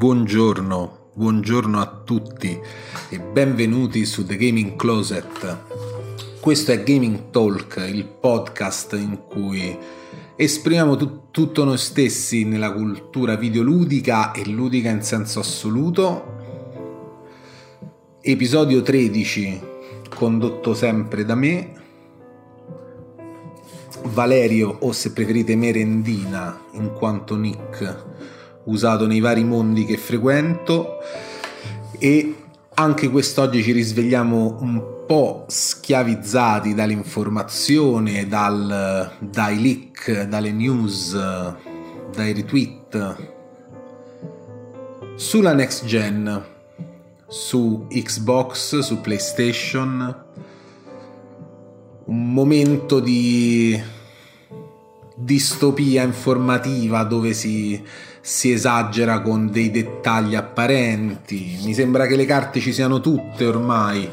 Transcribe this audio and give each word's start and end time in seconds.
Buongiorno, 0.00 1.10
buongiorno 1.12 1.78
a 1.78 2.00
tutti 2.02 2.58
e 3.10 3.20
benvenuti 3.20 4.06
su 4.06 4.24
The 4.24 4.38
Gaming 4.38 4.74
Closet. 4.74 5.58
Questo 6.40 6.72
è 6.72 6.82
Gaming 6.82 7.28
Talk, 7.28 7.84
il 7.86 8.06
podcast 8.06 8.94
in 8.94 9.24
cui 9.28 9.76
esprimiamo 10.36 10.96
tu- 10.96 11.24
tutto 11.30 11.64
noi 11.64 11.76
stessi 11.76 12.44
nella 12.44 12.72
cultura 12.72 13.36
videoludica 13.36 14.32
e 14.32 14.48
ludica 14.48 14.88
in 14.88 15.02
senso 15.02 15.40
assoluto. 15.40 16.24
Episodio 18.22 18.80
13, 18.80 19.60
condotto 20.08 20.72
sempre 20.72 21.26
da 21.26 21.34
me, 21.34 21.72
Valerio 24.04 24.78
o 24.80 24.92
se 24.92 25.12
preferite 25.12 25.56
Merendina 25.56 26.58
in 26.72 26.90
quanto 26.94 27.36
nick 27.36 28.08
usato 28.70 29.06
nei 29.06 29.20
vari 29.20 29.44
mondi 29.44 29.84
che 29.84 29.96
frequento 29.96 30.98
e 31.98 32.34
anche 32.74 33.10
quest'oggi 33.10 33.62
ci 33.62 33.72
risvegliamo 33.72 34.58
un 34.60 35.04
po' 35.06 35.44
schiavizzati 35.48 36.72
dall'informazione, 36.72 38.26
dal, 38.26 39.12
dai 39.18 39.60
leak, 39.60 40.22
dalle 40.22 40.52
news, 40.52 41.14
dai 42.12 42.32
retweet 42.32 43.38
sulla 45.20 45.52
next 45.52 45.84
gen, 45.84 46.42
su 47.28 47.86
Xbox, 47.90 48.78
su 48.78 49.02
PlayStation, 49.02 50.24
un 52.06 52.32
momento 52.32 53.00
di 53.00 53.78
distopia 55.14 56.02
informativa 56.04 57.02
dove 57.04 57.34
si, 57.34 57.84
si, 58.20 58.52
esagera 58.52 59.20
con 59.20 59.50
dei 59.50 59.70
dettagli 59.70 60.34
apparenti. 60.34 61.58
Mi 61.64 61.74
sembra 61.74 62.06
che 62.06 62.16
le 62.16 62.24
carte 62.24 62.60
ci 62.60 62.72
siano 62.72 63.00
tutte 63.00 63.46
ormai. 63.46 64.08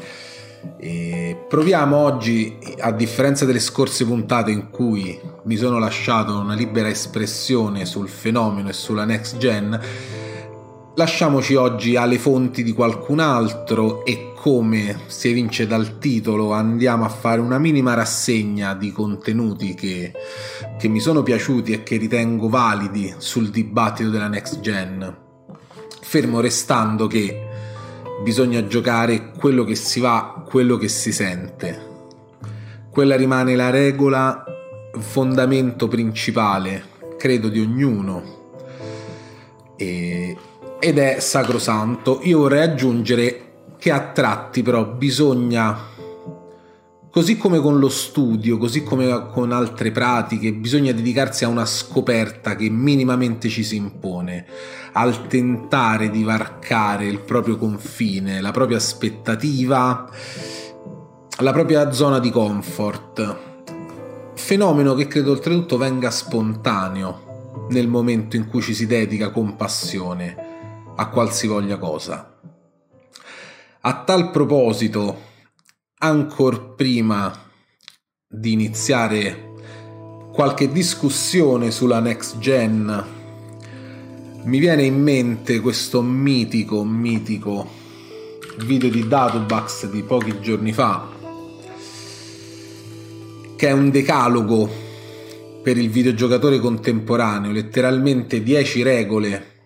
E 0.76 1.36
proviamo 1.48 1.96
oggi, 1.96 2.58
a 2.80 2.90
differenza 2.90 3.44
delle 3.44 3.60
scorse 3.60 4.04
puntate 4.04 4.50
in 4.50 4.70
cui 4.70 5.18
mi 5.44 5.56
sono 5.56 5.78
lasciato 5.78 6.38
una 6.38 6.54
libera 6.54 6.88
espressione 6.88 7.84
sul 7.84 8.08
fenomeno 8.08 8.68
e 8.68 8.72
sulla 8.72 9.04
next 9.04 9.36
gen, 9.36 9.80
lasciamoci 10.98 11.54
oggi 11.54 11.94
alle 11.94 12.18
fonti 12.18 12.64
di 12.64 12.72
qualcun 12.72 13.20
altro 13.20 14.04
e 14.04 14.32
come 14.34 15.02
si 15.06 15.28
evince 15.28 15.68
dal 15.68 15.98
titolo 15.98 16.52
andiamo 16.52 17.04
a 17.04 17.08
fare 17.08 17.40
una 17.40 17.58
minima 17.58 17.94
rassegna 17.94 18.74
di 18.74 18.90
contenuti 18.90 19.74
che, 19.74 20.12
che 20.76 20.88
mi 20.88 20.98
sono 20.98 21.22
piaciuti 21.22 21.72
e 21.72 21.82
che 21.84 21.98
ritengo 21.98 22.48
validi 22.48 23.14
sul 23.18 23.50
dibattito 23.50 24.10
della 24.10 24.26
next 24.26 24.58
gen. 24.58 25.16
Fermo 26.00 26.40
restando 26.40 27.06
che 27.06 27.46
bisogna 28.24 28.66
giocare 28.66 29.30
quello 29.38 29.62
che 29.62 29.76
si 29.76 30.00
va, 30.00 30.44
quello 30.48 30.76
che 30.76 30.88
si 30.88 31.12
sente. 31.12 31.86
Quella 32.90 33.14
rimane 33.14 33.54
la 33.54 33.70
regola, 33.70 34.44
fondamento 34.98 35.86
principale, 35.86 36.82
credo, 37.16 37.48
di 37.48 37.60
ognuno. 37.60 38.36
E, 39.76 40.36
ed 40.78 40.98
è 40.98 41.18
sacrosanto. 41.20 42.20
Io 42.22 42.38
vorrei 42.38 42.62
aggiungere 42.62 43.42
che 43.78 43.90
a 43.90 44.00
tratti 44.00 44.62
però 44.62 44.84
bisogna, 44.84 45.76
così 47.10 47.36
come 47.36 47.60
con 47.60 47.78
lo 47.78 47.88
studio, 47.88 48.58
così 48.58 48.82
come 48.82 49.28
con 49.30 49.52
altre 49.52 49.90
pratiche, 49.90 50.52
bisogna 50.52 50.92
dedicarsi 50.92 51.44
a 51.44 51.48
una 51.48 51.66
scoperta 51.66 52.56
che 52.56 52.68
minimamente 52.70 53.48
ci 53.48 53.62
si 53.62 53.76
impone, 53.76 54.46
al 54.92 55.26
tentare 55.26 56.10
di 56.10 56.22
varcare 56.22 57.06
il 57.06 57.20
proprio 57.20 57.56
confine, 57.56 58.40
la 58.40 58.50
propria 58.50 58.78
aspettativa, 58.78 60.08
la 61.40 61.52
propria 61.52 61.92
zona 61.92 62.18
di 62.18 62.30
comfort. 62.30 63.46
Fenomeno 64.34 64.94
che 64.94 65.08
credo 65.08 65.32
oltretutto 65.32 65.76
venga 65.76 66.10
spontaneo 66.10 67.66
nel 67.70 67.88
momento 67.88 68.36
in 68.36 68.48
cui 68.48 68.62
ci 68.62 68.72
si 68.72 68.86
dedica 68.86 69.30
con 69.30 69.56
passione 69.56 70.47
a 71.00 71.08
qualsivoglia 71.08 71.78
cosa. 71.78 72.40
A 73.80 74.02
tal 74.04 74.30
proposito, 74.30 75.26
ancor 75.98 76.74
prima 76.74 77.32
di 78.28 78.52
iniziare 78.52 79.52
qualche 80.32 80.70
discussione 80.70 81.70
sulla 81.70 82.00
next 82.00 82.38
gen, 82.38 83.06
mi 84.42 84.58
viene 84.58 84.82
in 84.82 85.00
mente 85.00 85.60
questo 85.60 86.02
mitico, 86.02 86.82
mitico 86.82 87.76
video 88.64 88.90
di 88.90 89.06
Datobax 89.06 89.88
di 89.88 90.02
pochi 90.02 90.40
giorni 90.40 90.72
fa, 90.72 91.08
che 93.56 93.68
è 93.68 93.70
un 93.70 93.90
decalogo 93.90 94.68
per 95.62 95.78
il 95.78 95.90
videogiocatore 95.90 96.58
contemporaneo, 96.58 97.52
letteralmente 97.52 98.42
10 98.42 98.82
regole 98.82 99.57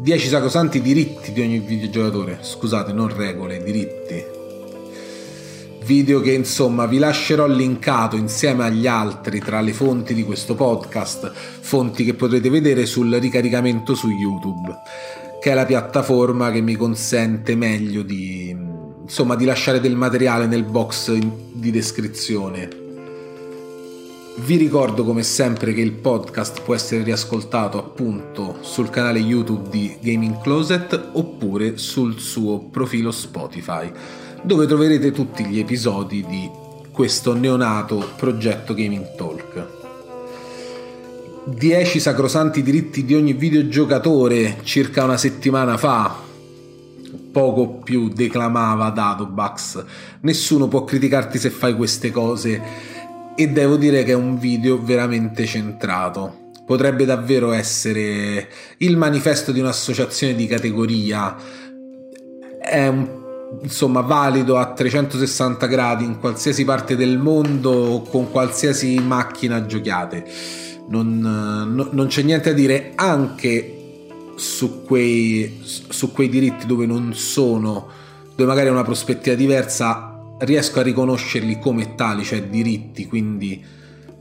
10 0.00 0.28
sacrosanti 0.28 0.80
diritti 0.80 1.30
di 1.30 1.42
ogni 1.42 1.58
videogiocatore, 1.58 2.38
scusate, 2.40 2.90
non 2.90 3.14
regole, 3.14 3.62
diritti. 3.62 4.24
Video 5.84 6.22
che 6.22 6.32
insomma 6.32 6.86
vi 6.86 6.96
lascerò 6.96 7.46
linkato 7.46 8.16
insieme 8.16 8.64
agli 8.64 8.86
altri 8.86 9.40
tra 9.40 9.60
le 9.60 9.74
fonti 9.74 10.14
di 10.14 10.24
questo 10.24 10.54
podcast, 10.54 11.30
fonti 11.34 12.02
che 12.06 12.14
potrete 12.14 12.48
vedere 12.48 12.86
sul 12.86 13.12
ricaricamento 13.12 13.94
su 13.94 14.08
YouTube, 14.08 14.74
che 15.38 15.50
è 15.50 15.54
la 15.54 15.66
piattaforma 15.66 16.50
che 16.50 16.62
mi 16.62 16.76
consente 16.76 17.54
meglio 17.54 18.00
di, 18.00 18.56
insomma, 19.02 19.36
di 19.36 19.44
lasciare 19.44 19.80
del 19.80 19.96
materiale 19.96 20.46
nel 20.46 20.64
box 20.64 21.12
di 21.12 21.70
descrizione 21.70 22.79
vi 24.44 24.56
ricordo 24.56 25.04
come 25.04 25.22
sempre 25.22 25.74
che 25.74 25.80
il 25.80 25.92
podcast 25.92 26.62
può 26.62 26.74
essere 26.74 27.02
riascoltato 27.02 27.78
appunto 27.78 28.58
sul 28.62 28.88
canale 28.88 29.18
YouTube 29.18 29.68
di 29.68 29.96
Gaming 30.00 30.40
Closet 30.40 31.10
oppure 31.12 31.76
sul 31.76 32.18
suo 32.18 32.58
profilo 32.58 33.10
Spotify, 33.10 33.90
dove 34.42 34.66
troverete 34.66 35.12
tutti 35.12 35.44
gli 35.44 35.58
episodi 35.58 36.24
di 36.26 36.48
questo 36.90 37.34
neonato 37.34 38.12
progetto 38.16 38.72
Gaming 38.72 39.14
Talk. 39.14 39.78
10 41.44 42.00
sacrosanti 42.00 42.62
diritti 42.62 43.04
di 43.04 43.14
ogni 43.14 43.34
videogiocatore 43.34 44.58
circa 44.62 45.04
una 45.04 45.16
settimana 45.16 45.76
fa, 45.76 46.16
poco 47.30 47.80
più 47.82 48.08
declamava 48.08 48.90
Datobax. 48.90 49.84
Nessuno 50.20 50.68
può 50.68 50.84
criticarti 50.84 51.38
se 51.38 51.50
fai 51.50 51.74
queste 51.74 52.10
cose 52.10 52.98
e 53.34 53.48
devo 53.48 53.76
dire 53.76 54.04
che 54.04 54.12
è 54.12 54.14
un 54.14 54.38
video 54.38 54.82
veramente 54.82 55.46
centrato. 55.46 56.50
Potrebbe 56.64 57.04
davvero 57.04 57.52
essere 57.52 58.48
il 58.78 58.96
manifesto 58.96 59.52
di 59.52 59.60
un'associazione 59.60 60.34
di 60.34 60.46
categoria. 60.46 61.36
È 62.60 62.86
un 62.86 63.18
insomma 63.62 64.00
valido 64.02 64.58
a 64.58 64.72
360 64.72 65.66
gradi 65.66 66.04
in 66.04 66.20
qualsiasi 66.20 66.64
parte 66.64 66.94
del 66.94 67.18
mondo 67.18 68.06
con 68.08 68.30
qualsiasi 68.30 68.96
macchina 69.00 69.66
giochiate 69.66 70.24
non, 70.90 71.18
no, 71.18 71.88
non 71.90 72.06
c'è 72.06 72.22
niente 72.22 72.50
da 72.50 72.56
dire 72.56 72.92
anche 72.94 73.76
su 74.36 74.84
quei, 74.84 75.60
su 75.62 76.12
quei 76.12 76.28
diritti 76.28 76.66
dove 76.66 76.86
non 76.86 77.12
sono 77.14 77.88
dove 78.34 78.48
magari 78.48 78.68
è 78.68 78.70
una 78.70 78.84
prospettiva 78.84 79.34
diversa 79.36 80.09
riesco 80.40 80.80
a 80.80 80.82
riconoscerli 80.82 81.58
come 81.58 81.94
tali, 81.94 82.24
cioè 82.24 82.42
diritti, 82.44 83.06
quindi 83.06 83.62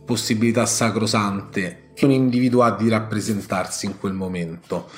possibilità 0.05 0.65
sacrosante 0.65 1.91
che 1.93 2.05
un 2.05 2.11
individuo 2.11 2.63
ha 2.63 2.71
di 2.71 2.89
rappresentarsi 2.89 3.85
in 3.85 3.99
quel 3.99 4.13
momento. 4.13 4.89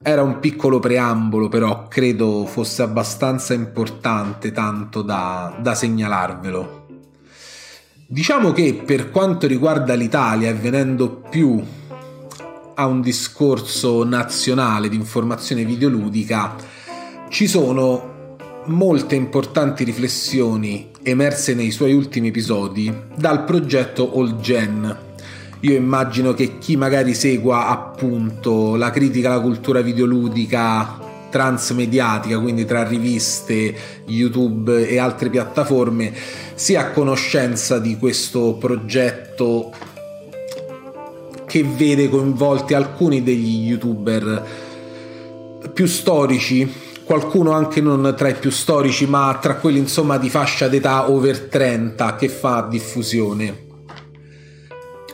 Era 0.00 0.22
un 0.22 0.38
piccolo 0.38 0.78
preambolo, 0.78 1.48
però 1.48 1.86
credo 1.88 2.46
fosse 2.46 2.82
abbastanza 2.82 3.52
importante, 3.52 4.52
tanto 4.52 5.02
da, 5.02 5.56
da 5.60 5.74
segnalarvelo. 5.74 6.86
Diciamo 8.06 8.52
che 8.52 8.74
per 8.74 9.10
quanto 9.10 9.46
riguarda 9.46 9.94
l'Italia, 9.94 10.48
e 10.48 10.54
venendo 10.54 11.10
più 11.28 11.62
a 12.74 12.86
un 12.86 13.00
discorso 13.00 14.04
nazionale 14.04 14.88
di 14.88 14.96
informazione 14.96 15.64
videoludica, 15.64 16.54
ci 17.28 17.46
sono 17.46 18.07
molte 18.68 19.14
importanti 19.14 19.84
riflessioni 19.84 20.90
emerse 21.02 21.54
nei 21.54 21.70
suoi 21.70 21.92
ultimi 21.92 22.28
episodi 22.28 22.92
dal 23.14 23.44
progetto 23.44 24.12
All 24.14 24.40
Gen. 24.40 24.96
Io 25.60 25.74
immagino 25.74 26.34
che 26.34 26.58
chi 26.58 26.76
magari 26.76 27.14
segua 27.14 27.68
appunto 27.68 28.76
la 28.76 28.90
critica 28.90 29.32
alla 29.32 29.42
cultura 29.42 29.80
videoludica 29.80 31.06
transmediatica, 31.30 32.38
quindi 32.38 32.64
tra 32.64 32.86
riviste, 32.86 33.74
YouTube 34.06 34.86
e 34.86 34.98
altre 34.98 35.30
piattaforme, 35.30 36.12
sia 36.54 36.80
a 36.80 36.90
conoscenza 36.90 37.78
di 37.78 37.96
questo 37.96 38.54
progetto 38.54 39.72
che 41.46 41.64
vede 41.64 42.08
coinvolti 42.08 42.74
alcuni 42.74 43.22
degli 43.22 43.66
youtuber 43.68 44.66
più 45.72 45.86
storici, 45.86 46.70
qualcuno 47.08 47.52
anche 47.52 47.80
non 47.80 48.14
tra 48.18 48.28
i 48.28 48.34
più 48.34 48.50
storici, 48.50 49.06
ma 49.06 49.38
tra 49.40 49.54
quelli 49.54 49.78
insomma 49.78 50.18
di 50.18 50.28
fascia 50.28 50.68
d'età 50.68 51.08
over 51.10 51.44
30 51.44 52.16
che 52.16 52.28
fa 52.28 52.66
diffusione. 52.68 53.64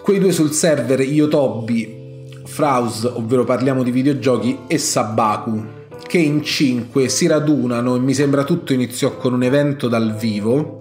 Quei 0.03 0.19
due 0.19 0.33
sul 0.33 0.51
server 0.51 1.01
Yotobi, 1.03 2.43
Fraus, 2.47 3.05
ovvero 3.05 3.45
parliamo 3.45 3.85
di 3.85 3.93
videogiochi, 3.93 4.63
e 4.67 4.77
Sabaku, 4.77 5.65
che 6.05 6.19
in 6.19 6.43
5 6.43 7.09
si 7.09 7.29
radunano 7.29 7.95
e 7.95 8.01
mi 8.01 8.13
sembra 8.13 8.43
tutto 8.43 8.73
iniziò 8.73 9.17
con 9.17 9.33
un 9.33 9.45
evento 9.45 9.87
dal 9.87 10.17
vivo, 10.17 10.81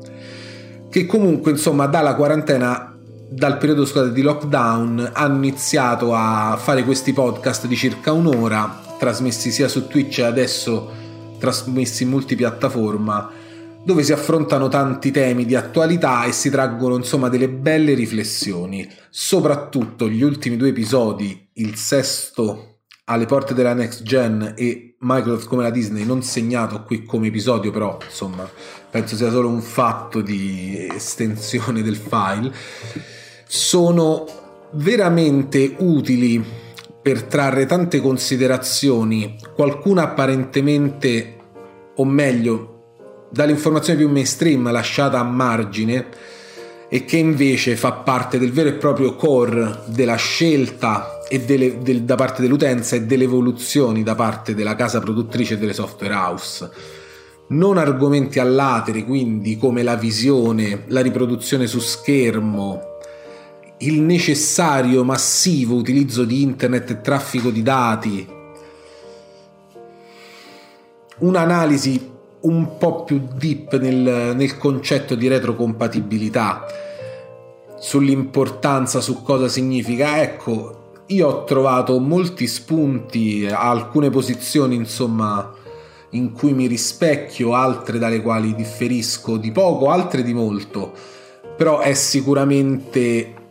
che 0.90 1.06
comunque 1.06 1.52
insomma 1.52 1.86
dalla 1.86 2.16
quarantena 2.16 2.98
dal 3.30 3.60
periodo 3.60 3.86
scusate, 3.86 4.12
di 4.14 4.24
lockdown 4.24 5.12
hanno 5.14 5.36
iniziato 5.36 6.16
a 6.16 6.58
fare 6.60 6.84
questi 6.84 7.14
podcast 7.14 7.68
di 7.68 7.76
circa 7.76 8.12
un'ora, 8.12 8.82
trasmessi 8.98 9.52
sia 9.52 9.68
su 9.68 9.88
Twitch 9.88 10.18
e 10.18 10.24
adesso 10.24 11.02
trasmessi 11.44 12.04
in 12.04 12.10
multipiattaforma, 12.10 13.30
dove 13.84 14.02
si 14.04 14.14
affrontano 14.14 14.70
tanti 14.70 15.12
temi 15.12 15.44
di 15.44 15.56
attualità 15.56 16.24
e 16.24 16.32
si 16.32 16.50
traggono 16.50 16.96
insomma 16.96 17.28
delle 17.28 17.50
belle 17.50 17.96
riflessioni. 17.96 18.90
Soprattutto 19.10 20.08
gli 20.08 20.22
ultimi 20.22 20.56
due 20.56 20.70
episodi, 20.70 21.50
il 21.56 21.76
sesto 21.76 22.78
alle 23.06 23.26
porte 23.26 23.54
della 23.54 23.74
next 23.74 24.04
gen 24.04 24.54
e 24.56 24.96
Microsoft 25.00 25.48
come 25.50 25.64
la 25.64 25.70
Disney 25.70 26.06
non 26.06 26.24
segnato 26.24 26.84
qui 26.84 27.04
come 27.04 27.28
episodio 27.28 27.70
però 27.70 27.98
insomma 28.02 28.50
penso 28.90 29.18
sia 29.18 29.30
solo 29.30 29.50
un 29.50 29.60
fatto 29.60 30.22
di 30.22 30.88
estensione 30.90 31.82
del 31.82 31.98
file 31.98 32.50
sono 33.46 34.26
veramente 34.72 35.76
utili 35.80 36.63
per 37.04 37.24
trarre 37.24 37.66
tante 37.66 38.00
considerazioni, 38.00 39.36
qualcuna 39.54 40.04
apparentemente, 40.04 41.36
o 41.98 42.06
meglio, 42.06 43.28
dall'informazione 43.30 44.00
più 44.00 44.10
mainstream 44.10 44.72
lasciata 44.72 45.20
a 45.20 45.24
margine 45.24 46.08
e 46.88 47.04
che 47.04 47.18
invece 47.18 47.76
fa 47.76 47.92
parte 47.92 48.40
del 48.40 48.54
vero 48.54 48.70
e 48.70 48.74
proprio 48.74 49.16
core 49.16 49.82
della 49.88 50.16
scelta 50.16 51.20
e 51.28 51.42
delle, 51.42 51.80
del, 51.80 52.04
da 52.04 52.16
parte 52.16 52.42
dell'utenza 52.42 52.96
e 52.96 53.02
delle 53.02 53.26
evoluzioni 53.26 54.02
da 54.02 54.16
parte 54.16 54.56
della 54.56 54.76
casa 54.76 55.00
produttrice 55.02 55.56
e 55.56 55.58
delle 55.58 55.74
software 55.74 56.14
house. 56.14 56.70
Non 57.50 57.78
argomenti 57.78 58.40
allateri, 58.40 59.04
quindi 59.04 59.58
come 59.58 59.84
la 59.84 59.96
visione, 59.96 60.86
la 60.88 61.02
riproduzione 61.02 61.68
su 61.68 61.80
schermo, 61.80 62.93
il 63.86 64.02
necessario 64.02 65.04
massivo 65.04 65.76
utilizzo 65.76 66.24
di 66.24 66.42
internet 66.42 66.90
e 66.90 67.02
traffico 67.02 67.50
di 67.50 67.62
dati, 67.62 68.28
un'analisi 71.20 72.12
un 72.42 72.78
po' 72.78 73.04
più 73.04 73.22
deep 73.36 73.80
nel, 73.80 74.36
nel 74.36 74.58
concetto 74.58 75.16
di 75.16 75.28
retrocompatibilità, 75.28 76.66
sull'importanza, 77.78 79.02
su 79.02 79.22
cosa 79.22 79.50
significa. 79.50 80.22
Ecco, 80.22 81.02
io 81.08 81.28
ho 81.28 81.44
trovato 81.44 82.00
molti 82.00 82.48
spunti, 82.48 83.48
alcune 83.50 84.10
posizioni, 84.10 84.76
insomma, 84.76 85.54
in 86.12 86.32
cui 86.32 86.54
mi 86.54 86.68
rispecchio, 86.68 87.54
altre 87.54 88.00
dalle 88.00 88.22
quali 88.22 88.56
differisco 88.56 89.36
di 89.36 89.52
poco, 89.52 89.90
altre 89.90 90.24
di 90.24 90.34
molto. 90.34 90.94
Però 91.56 91.80
è 91.80 91.94
sicuramente 91.94 93.42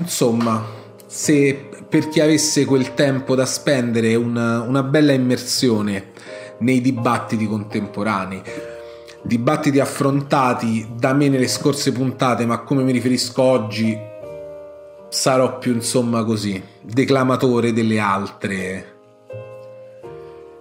Insomma, 0.00 0.64
se 1.06 1.68
per 1.88 2.08
chi 2.08 2.20
avesse 2.20 2.64
quel 2.64 2.94
tempo 2.94 3.34
da 3.34 3.44
spendere 3.44 4.14
una, 4.14 4.62
una 4.62 4.82
bella 4.82 5.12
immersione 5.12 6.12
nei 6.58 6.80
dibattiti 6.80 7.46
contemporanei, 7.46 8.42
dibattiti 9.22 9.78
affrontati 9.78 10.88
da 10.96 11.12
me 11.12 11.28
nelle 11.28 11.48
scorse 11.48 11.92
puntate, 11.92 12.46
ma 12.46 12.60
come 12.60 12.82
mi 12.82 12.92
riferisco 12.92 13.42
oggi 13.42 14.08
sarò 15.10 15.58
più 15.58 15.74
insomma 15.74 16.24
così, 16.24 16.62
declamatore 16.80 17.72
delle 17.72 17.98
altre 17.98 18.98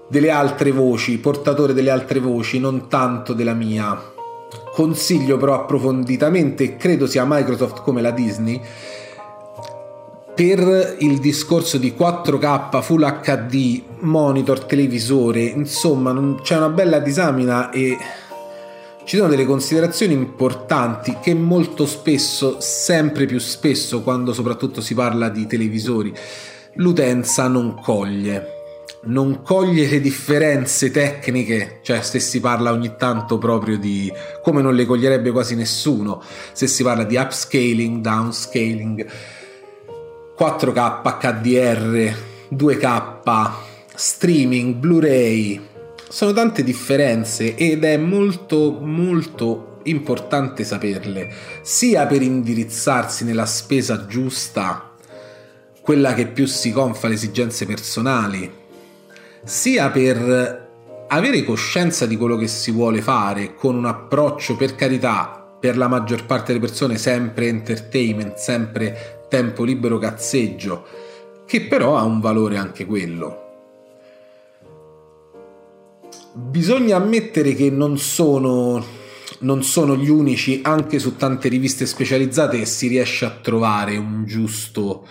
delle 0.09 0.31
altre 0.31 0.71
voci, 0.71 1.19
portatore 1.19 1.73
delle 1.73 1.91
altre 1.91 2.19
voci, 2.19 2.59
non 2.59 2.89
tanto 2.89 3.33
della 3.33 3.53
mia. 3.53 3.95
Consiglio 4.73 5.37
però 5.37 5.53
approfonditamente, 5.53 6.63
e 6.63 6.77
credo 6.77 7.05
sia 7.05 7.25
Microsoft 7.27 7.83
come 7.83 8.01
la 8.01 8.09
Disney, 8.09 8.59
per 10.39 10.95
il 10.99 11.19
discorso 11.19 11.77
di 11.77 11.93
4K 11.99 12.81
Full 12.81 13.19
HD, 13.19 13.83
monitor, 13.99 14.63
televisore, 14.63 15.41
insomma 15.41 16.15
c'è 16.41 16.55
una 16.55 16.69
bella 16.69 16.99
disamina 16.99 17.71
e 17.71 17.97
ci 19.03 19.17
sono 19.17 19.27
delle 19.27 19.43
considerazioni 19.43 20.13
importanti 20.13 21.17
che 21.21 21.33
molto 21.33 21.85
spesso, 21.85 22.55
sempre 22.61 23.25
più 23.25 23.37
spesso, 23.37 24.01
quando 24.01 24.31
soprattutto 24.31 24.79
si 24.79 24.93
parla 24.93 25.27
di 25.27 25.45
televisori, 25.45 26.13
l'utenza 26.75 27.49
non 27.49 27.77
coglie. 27.81 28.53
Non 29.01 29.41
coglie 29.41 29.89
le 29.89 29.99
differenze 29.99 30.89
tecniche, 30.89 31.79
cioè 31.81 32.01
se 32.01 32.19
si 32.19 32.39
parla 32.39 32.71
ogni 32.71 32.95
tanto 32.97 33.37
proprio 33.37 33.77
di 33.77 34.09
come 34.41 34.61
non 34.61 34.73
le 34.73 34.85
coglierebbe 34.85 35.31
quasi 35.31 35.55
nessuno, 35.55 36.21
se 36.53 36.65
si 36.67 36.81
parla 36.81 37.03
di 37.03 37.17
upscaling, 37.17 37.99
downscaling 37.99 39.07
4K 40.39 41.01
HDR, 41.19 42.15
2K, 42.55 43.51
streaming, 43.93 44.75
Blu-ray. 44.75 45.59
Sono 46.07 46.31
tante 46.31 46.63
differenze 46.63 47.55
ed 47.55 47.83
è 47.83 47.97
molto 47.97 48.79
molto 48.79 49.79
importante 49.83 50.63
saperle, 50.63 51.29
sia 51.61 52.05
per 52.05 52.21
indirizzarsi 52.21 53.25
nella 53.25 53.45
spesa 53.45 54.05
giusta, 54.05 54.95
quella 55.81 56.13
che 56.13 56.27
più 56.27 56.45
si 56.45 56.71
confa 56.71 57.07
alle 57.07 57.15
esigenze 57.15 57.65
personali, 57.65 58.49
sia 59.43 59.89
per 59.89 60.69
avere 61.09 61.43
coscienza 61.43 62.05
di 62.05 62.15
quello 62.15 62.37
che 62.37 62.47
si 62.47 62.71
vuole 62.71 63.01
fare 63.01 63.55
con 63.55 63.75
un 63.75 63.87
approccio 63.87 64.55
per 64.55 64.75
carità 64.75 65.57
per 65.59 65.75
la 65.75 65.89
maggior 65.89 66.25
parte 66.25 66.53
delle 66.53 66.65
persone 66.65 66.97
sempre 66.97 67.47
entertainment, 67.47 68.37
sempre 68.37 69.18
tempo 69.29 69.63
libero 69.63 69.97
cazzeggio, 69.97 70.85
che 71.45 71.61
però 71.61 71.95
ha 71.95 72.03
un 72.03 72.19
valore 72.19 72.57
anche 72.57 72.85
quello. 72.85 73.45
Bisogna 76.33 76.97
ammettere 76.97 77.53
che 77.53 77.69
non 77.69 77.97
sono, 77.97 78.83
non 79.39 79.63
sono 79.63 79.95
gli 79.95 80.09
unici, 80.09 80.59
anche 80.63 80.99
su 80.99 81.15
tante 81.15 81.47
riviste 81.47 81.85
specializzate 81.85 82.65
si 82.65 82.87
riesce 82.87 83.25
a 83.25 83.31
trovare 83.41 83.97
un 83.97 84.25
giusto, 84.25 85.07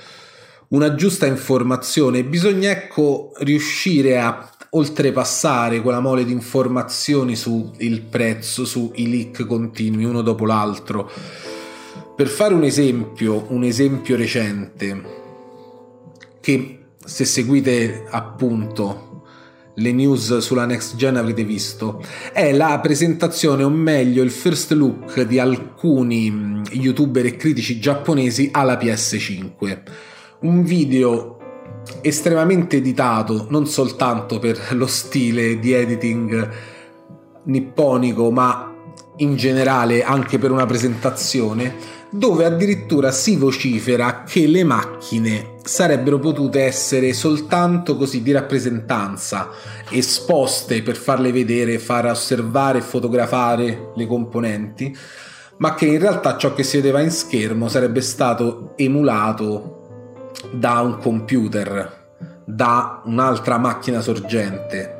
una 0.68 0.94
giusta 0.94 1.26
informazione. 1.26 2.24
Bisogna 2.24 2.70
ecco 2.70 3.32
riuscire 3.38 4.20
a 4.20 4.50
oltrepassare 4.70 5.80
quella 5.80 6.00
mole 6.00 6.24
di 6.24 6.32
informazioni 6.32 7.34
sul 7.34 7.72
prezzo, 8.10 8.64
sui 8.64 9.08
leak 9.08 9.46
continui 9.46 10.04
uno 10.04 10.22
dopo 10.22 10.44
l'altro 10.44 11.10
per 12.18 12.26
fare 12.26 12.52
un 12.52 12.64
esempio, 12.64 13.44
un 13.50 13.62
esempio 13.62 14.16
recente, 14.16 15.02
che 16.40 16.86
se 16.98 17.24
seguite 17.24 18.06
appunto 18.10 19.22
le 19.76 19.92
news 19.92 20.38
sulla 20.38 20.66
next 20.66 20.96
gen 20.96 21.14
avrete 21.14 21.44
visto, 21.44 22.02
è 22.32 22.52
la 22.52 22.80
presentazione, 22.80 23.62
o 23.62 23.68
meglio 23.68 24.24
il 24.24 24.32
first 24.32 24.72
look 24.72 25.20
di 25.20 25.38
alcuni 25.38 26.60
youtuber 26.72 27.24
e 27.24 27.36
critici 27.36 27.78
giapponesi 27.78 28.48
alla 28.50 28.76
PS5. 28.76 29.82
Un 30.40 30.64
video 30.64 31.38
estremamente 32.00 32.78
editato, 32.78 33.46
non 33.48 33.68
soltanto 33.68 34.40
per 34.40 34.70
lo 34.72 34.88
stile 34.88 35.60
di 35.60 35.70
editing 35.70 36.50
nipponico, 37.44 38.32
ma 38.32 38.74
in 39.18 39.36
generale 39.36 40.02
anche 40.02 40.38
per 40.38 40.50
una 40.50 40.66
presentazione 40.66 41.97
dove 42.10 42.44
addirittura 42.44 43.10
si 43.10 43.36
vocifera 43.36 44.22
che 44.24 44.46
le 44.46 44.64
macchine 44.64 45.56
sarebbero 45.62 46.18
potute 46.18 46.62
essere 46.62 47.12
soltanto 47.12 47.96
così 47.96 48.22
di 48.22 48.32
rappresentanza, 48.32 49.50
esposte 49.90 50.82
per 50.82 50.96
farle 50.96 51.32
vedere, 51.32 51.78
far 51.78 52.06
osservare 52.06 52.78
e 52.78 52.82
fotografare 52.82 53.92
le 53.94 54.06
componenti, 54.06 54.96
ma 55.58 55.74
che 55.74 55.86
in 55.86 55.98
realtà 55.98 56.36
ciò 56.38 56.54
che 56.54 56.62
si 56.62 56.76
vedeva 56.76 57.00
in 57.00 57.10
schermo 57.10 57.68
sarebbe 57.68 58.00
stato 58.00 58.72
emulato 58.76 59.74
da 60.52 60.80
un 60.80 60.98
computer, 60.98 62.06
da 62.44 63.02
un'altra 63.04 63.58
macchina 63.58 64.00
sorgente. 64.00 64.94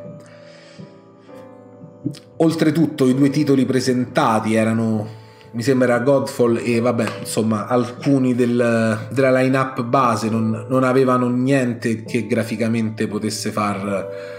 Oltretutto 2.37 3.07
i 3.07 3.15
due 3.15 3.31
titoli 3.31 3.65
presentati 3.65 4.55
erano 4.55 5.18
mi 5.53 5.63
sembra 5.63 5.99
Godfall 6.01 6.61
e 6.63 6.81
vabbè, 6.81 7.21
insomma, 7.21 7.67
alcuni 7.67 8.35
del, 8.35 9.09
della 9.11 9.41
line-up 9.41 9.83
base 9.83 10.29
non, 10.29 10.67
non, 10.69 10.85
avevano 10.85 11.29
niente 11.29 12.05
che 12.05 12.27
graficamente 12.27 13.07
potesse 13.07 13.51
far 13.51 14.37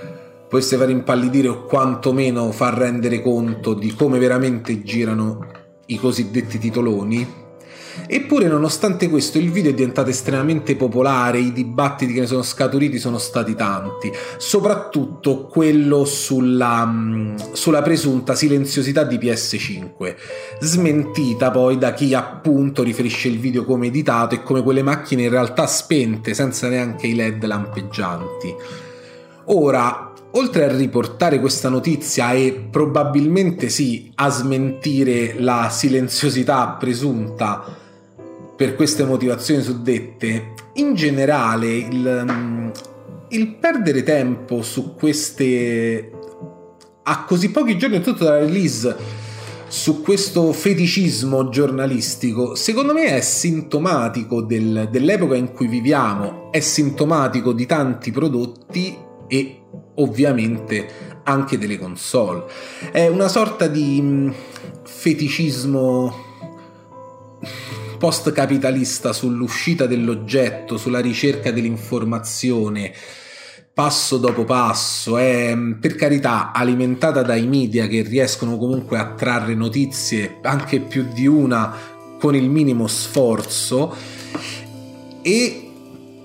potesse 0.50 0.78
far 0.78 0.89
impallidire 0.89 1.48
o 1.48 1.63
quantomeno 1.66 2.51
far 2.51 2.74
rendere 2.74 3.22
conto 3.22 3.75
di 3.75 3.94
come 3.94 4.18
veramente 4.18 4.82
girano 4.82 5.46
i 5.88 5.98
cosiddetti 5.98 6.58
titoloni. 6.58 7.48
Eppure, 8.08 8.48
nonostante 8.48 9.10
questo, 9.10 9.38
il 9.38 9.51
video 9.51 9.72
è 9.72 9.74
diventato 9.74 10.10
estremamente 10.10 10.75
popolare, 10.75 11.39
i 11.39 11.51
dibattiti 11.51 12.13
che 12.13 12.22
ne 12.22 12.25
sono 12.25 12.41
scaturiti 12.41 12.98
sono 12.98 13.17
stati 13.17 13.55
tanti, 13.55 14.12
soprattutto 14.38 15.46
quello 15.46 16.05
sulla, 16.05 16.86
mm, 16.86 17.36
sulla 17.53 17.81
presunta 17.81 18.36
silenziosità 18.36 19.03
di 19.03 19.17
PS5, 19.17 20.15
smentita 20.60 21.51
poi 21.51 21.77
da 21.77 21.93
chi 21.93 22.13
appunto 22.13 22.84
riferisce 22.84 23.27
il 23.27 23.39
video 23.39 23.65
come 23.65 23.88
editato 23.88 24.36
e 24.36 24.43
come 24.43 24.63
quelle 24.63 24.84
macchine 24.84 25.24
in 25.24 25.29
realtà 25.29 25.67
spente, 25.67 26.34
senza 26.34 26.67
neanche 26.67 27.08
i 27.08 27.15
LED 27.15 27.46
lampeggianti. 27.46 28.55
Ora, 29.51 30.09
oltre 30.32 30.66
a 30.66 30.76
riportare 30.76 31.40
questa 31.40 31.70
notizia 31.70 32.32
e 32.34 32.68
probabilmente 32.70 33.70
sì 33.70 34.12
a 34.16 34.30
smentire 34.30 35.36
la 35.40 35.70
silenziosità 35.70 36.76
presunta 36.80 37.64
per 38.56 38.76
queste 38.76 39.06
motivazioni 39.06 39.62
suddette, 39.62 40.54
in 40.74 40.94
generale 40.94 41.68
il, 41.68 42.26
mm, 42.30 42.70
il 43.30 43.56
perdere 43.56 44.04
tempo 44.04 44.62
su 44.62 44.96
queste 44.96 46.12
a 47.04 47.24
così 47.24 47.50
pochi 47.50 47.78
giorni 47.78 48.02
tutto 48.02 48.26
dalla 48.26 48.40
release 48.40 48.96
su 49.68 50.02
questo 50.02 50.52
feticismo 50.52 51.50
giornalistico, 51.50 52.56
secondo 52.56 52.92
me 52.92 53.16
è 53.16 53.22
sintomatico 53.22 54.42
del, 54.42 54.90
dell'epoca 54.92 55.36
in 55.36 55.52
cui 55.54 55.68
viviamo, 55.68 56.52
è 56.52 56.60
sintomatico 56.60 57.54
di 57.54 57.66
tanti 57.66 58.12
prodotti 58.12 58.98
e 59.28 59.62
ovviamente 60.00 61.18
anche 61.24 61.58
delle 61.58 61.77
console. 61.77 62.46
È 62.91 63.08
una 63.08 63.27
sorta 63.27 63.68
di 63.68 64.00
mm, 64.01 64.29
feticismo 64.84 66.27
post-capitalista 67.98 69.13
sull'uscita 69.13 69.86
dell'oggetto, 69.86 70.77
sulla 70.77 71.00
ricerca 71.00 71.51
dell'informazione, 71.51 72.94
passo 73.74 74.18
dopo 74.18 74.46
passo, 74.46 75.18
è 75.18 75.53
mm, 75.53 75.74
per 75.74 75.96
carità 75.96 76.51
alimentata 76.51 77.22
dai 77.22 77.46
media 77.46 77.88
che 77.88 78.01
riescono 78.01 78.58
comunque 78.58 78.98
a 78.98 79.13
trarre 79.13 79.53
notizie, 79.53 80.39
anche 80.41 80.79
più 80.79 81.06
di 81.13 81.27
una, 81.27 81.75
con 82.20 82.36
il 82.36 82.50
minimo 82.50 82.88
sforzo 82.88 83.96
e 85.22 85.72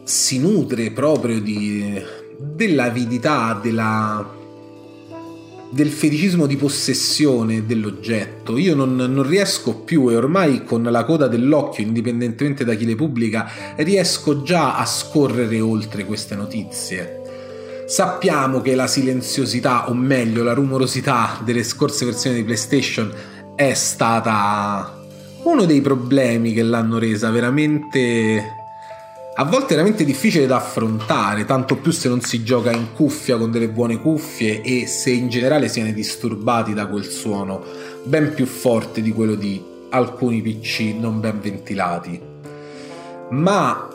si 0.05 0.39
nutre 0.39 0.91
proprio 0.91 1.41
di 1.41 2.23
dell'avidità, 2.39 3.59
della, 3.61 4.43
del 5.71 5.89
feticismo 5.89 6.47
di 6.47 6.57
possessione 6.57 7.67
dell'oggetto. 7.67 8.57
Io 8.57 8.75
non, 8.75 8.95
non, 8.95 9.23
riesco 9.27 9.81
più, 9.81 10.09
e 10.11 10.17
ormai 10.17 10.65
con 10.65 10.83
la 10.83 11.05
coda 11.05 11.27
dell'occhio, 11.27 11.85
indipendentemente 11.85 12.65
da 12.65 12.75
chi 12.75 12.85
le 12.85 12.95
pubblica, 12.95 13.51
riesco 13.77 14.43
già 14.43 14.77
a 14.77 14.87
scorrere 14.87 15.61
oltre 15.61 16.05
queste 16.05 16.37
notizie. 16.37 17.23
Sappiamo 17.87 18.61
che 18.61 18.75
la 18.75 18.87
silenziosità, 18.87 19.91
o 19.91 19.95
meglio 19.95 20.43
la 20.43 20.55
rumorosità 20.55 21.41
delle 21.45 21.63
scorse 21.63 22.05
versioni 22.05 22.37
di 22.37 22.45
PlayStation 22.45 23.13
è 23.57 23.75
stata 23.75 25.03
uno 25.43 25.65
dei 25.67 25.81
problemi 25.81 26.53
che 26.53 26.63
l'hanno 26.63 26.99
resa 26.99 27.31
veramente 27.31 28.64
a 29.37 29.45
volte 29.45 29.73
è 29.73 29.77
veramente 29.77 30.05
difficile 30.05 30.47
da 30.47 30.57
affrontare, 30.57 31.45
tanto 31.45 31.77
più 31.77 31.91
se 31.91 32.09
non 32.09 32.21
si 32.21 32.45
gioca 32.45 32.71
in 32.71 32.93
cuffia 32.93 33.37
con 33.37 33.51
delle 33.51 33.69
buone 33.69 34.01
cuffie 34.01 34.63
e 34.63 34.87
se 34.87 35.11
in 35.11 35.29
generale 35.29 35.69
si 35.69 35.81
viene 35.81 35.93
disturbati 35.93 36.73
da 36.73 36.87
quel 36.87 37.05
suono 37.05 37.65
ben 38.05 38.33
più 38.33 38.47
forte 38.47 39.03
di 39.03 39.11
quello 39.11 39.35
di 39.35 39.61
alcuni 39.91 40.41
PC 40.41 40.95
non 40.97 41.19
ben 41.19 41.41
ventilati. 41.41 42.21
Ma 43.31 43.89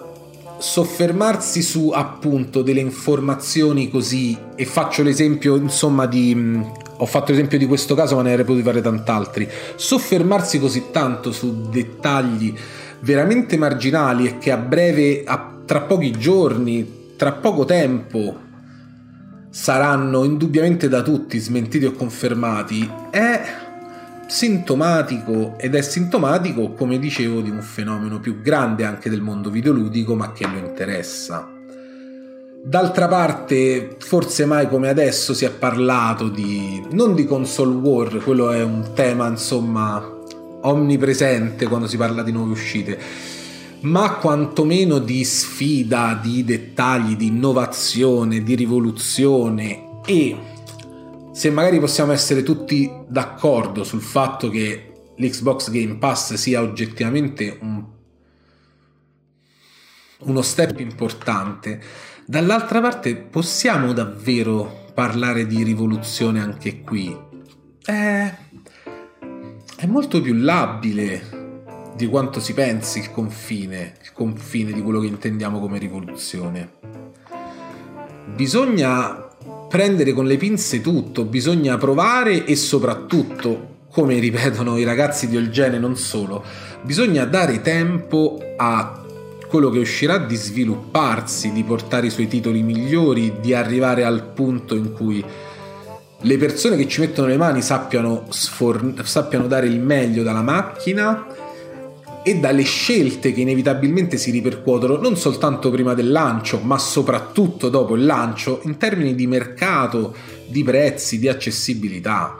soffermarsi 0.57 1.61
su 1.61 1.91
appunto 1.93 2.61
delle 2.61 2.81
informazioni 2.81 3.89
così 3.89 4.37
e 4.55 4.65
faccio 4.65 5.03
l'esempio 5.03 5.55
insomma 5.55 6.05
di 6.05 6.35
mm, 6.35 6.61
ho 6.97 7.05
fatto 7.05 7.31
l'esempio 7.31 7.57
di 7.57 7.65
questo 7.65 7.95
caso 7.95 8.17
ma 8.17 8.23
ne 8.23 8.31
avrei 8.31 8.45
potuto 8.45 8.65
fare 8.65 8.81
tant'altri 8.81 9.49
soffermarsi 9.77 10.59
così 10.59 10.87
tanto 10.91 11.31
su 11.31 11.69
dettagli 11.69 12.53
veramente 13.01 13.57
marginali 13.57 14.27
e 14.27 14.37
che 14.37 14.51
a 14.51 14.57
breve, 14.57 15.23
a, 15.25 15.61
tra 15.65 15.81
pochi 15.81 16.11
giorni, 16.11 17.15
tra 17.15 17.33
poco 17.33 17.65
tempo, 17.65 18.47
saranno 19.49 20.23
indubbiamente 20.23 20.87
da 20.87 21.01
tutti 21.01 21.39
smentiti 21.39 21.85
o 21.85 21.91
confermati, 21.93 22.89
è 23.09 23.41
sintomatico 24.27 25.55
ed 25.57 25.75
è 25.75 25.81
sintomatico, 25.81 26.73
come 26.73 26.99
dicevo, 26.99 27.41
di 27.41 27.49
un 27.49 27.61
fenomeno 27.61 28.19
più 28.19 28.41
grande 28.41 28.85
anche 28.85 29.09
del 29.09 29.21
mondo 29.21 29.49
videoludico, 29.49 30.15
ma 30.15 30.31
che 30.31 30.45
lo 30.45 30.57
interessa. 30.57 31.49
D'altra 32.61 33.07
parte, 33.07 33.95
forse 33.99 34.45
mai 34.45 34.67
come 34.67 34.89
adesso 34.89 35.33
si 35.33 35.45
è 35.45 35.49
parlato 35.49 36.27
di 36.27 36.85
non 36.91 37.15
di 37.15 37.25
console 37.25 37.73
war, 37.75 38.17
quello 38.17 38.51
è 38.51 38.61
un 38.61 38.91
tema 38.93 39.27
insomma 39.27 40.17
omnipresente 40.61 41.67
quando 41.67 41.87
si 41.87 41.97
parla 41.97 42.23
di 42.23 42.31
nuove 42.31 42.51
uscite, 42.51 42.99
ma 43.81 44.15
quantomeno 44.15 44.99
di 44.99 45.23
sfida, 45.23 46.19
di 46.21 46.43
dettagli, 46.43 47.15
di 47.15 47.27
innovazione, 47.27 48.43
di 48.43 48.55
rivoluzione 48.55 50.01
e 50.05 50.37
se 51.31 51.49
magari 51.51 51.79
possiamo 51.79 52.11
essere 52.11 52.43
tutti 52.43 52.91
d'accordo 53.07 53.83
sul 53.83 54.01
fatto 54.01 54.49
che 54.49 54.91
l'Xbox 55.15 55.69
Game 55.69 55.95
Pass 55.95 56.33
sia 56.33 56.61
oggettivamente 56.61 57.57
un, 57.61 57.83
uno 60.19 60.41
step 60.41 60.79
importante, 60.79 61.81
dall'altra 62.25 62.81
parte 62.81 63.15
possiamo 63.15 63.93
davvero 63.93 64.87
parlare 64.93 65.45
di 65.45 65.63
rivoluzione 65.63 66.41
anche 66.41 66.81
qui? 66.81 67.17
Eh 67.85 68.47
è 69.79 69.85
molto 69.85 70.19
più 70.19 70.33
labile 70.33 71.93
di 71.95 72.05
quanto 72.07 72.41
si 72.41 72.53
pensi 72.53 72.99
il 72.99 73.11
confine, 73.11 73.93
il 74.03 74.11
confine 74.11 74.73
di 74.73 74.81
quello 74.81 74.99
che 74.99 75.07
intendiamo 75.07 75.57
come 75.57 75.77
rivoluzione. 75.77 76.71
Bisogna 78.35 79.25
prendere 79.69 80.11
con 80.11 80.25
le 80.25 80.35
pinze 80.35 80.81
tutto, 80.81 81.23
bisogna 81.23 81.77
provare 81.77 82.43
e 82.43 82.57
soprattutto, 82.57 83.85
come 83.89 84.19
ripetono 84.19 84.75
i 84.75 84.83
ragazzi 84.83 85.29
di 85.29 85.37
Olgene 85.37 85.79
non 85.79 85.95
solo, 85.95 86.43
bisogna 86.81 87.23
dare 87.23 87.61
tempo 87.61 88.37
a 88.57 89.01
quello 89.47 89.69
che 89.69 89.79
uscirà 89.79 90.17
di 90.17 90.35
svilupparsi, 90.35 91.53
di 91.53 91.63
portare 91.63 92.07
i 92.07 92.11
suoi 92.11 92.27
titoli 92.27 92.63
migliori, 92.63 93.35
di 93.39 93.53
arrivare 93.53 94.03
al 94.03 94.25
punto 94.25 94.75
in 94.75 94.91
cui 94.91 95.23
le 96.21 96.37
persone 96.37 96.75
che 96.75 96.87
ci 96.87 96.99
mettono 96.99 97.27
le 97.27 97.37
mani 97.37 97.61
sappiano, 97.61 98.25
sfor- 98.29 99.03
sappiano 99.03 99.47
dare 99.47 99.67
il 99.67 99.79
meglio 99.79 100.23
dalla 100.23 100.41
macchina 100.41 101.25
e 102.21 102.35
dalle 102.35 102.63
scelte 102.63 103.31
che 103.31 103.41
inevitabilmente 103.41 104.17
si 104.17 104.29
ripercuotono 104.31 104.97
non 104.97 105.15
soltanto 105.15 105.71
prima 105.71 105.93
del 105.93 106.11
lancio, 106.11 106.59
ma 106.59 106.77
soprattutto 106.77 107.69
dopo 107.69 107.95
il 107.95 108.05
lancio 108.05 108.59
in 108.63 108.75
termini 108.77 109.15
di 109.15 109.27
mercato, 109.27 110.13
di 110.47 110.63
prezzi, 110.63 111.19
di 111.19 111.29
accessibilità. 111.29 112.35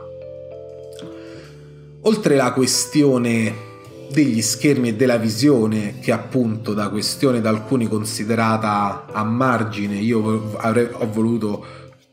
Oltre 2.02 2.36
la 2.36 2.52
questione 2.52 3.68
degli 4.12 4.42
schermi 4.42 4.90
e 4.90 4.96
della 4.96 5.18
visione, 5.18 6.00
che 6.02 6.12
appunto 6.12 6.74
da 6.74 6.90
questione 6.90 7.40
da 7.40 7.50
alcuni 7.50 7.88
considerata 7.88 9.06
a 9.12 9.24
margine, 9.24 9.96
io 9.96 10.58
avrei, 10.58 10.90
ho 10.92 11.10
voluto 11.12 11.66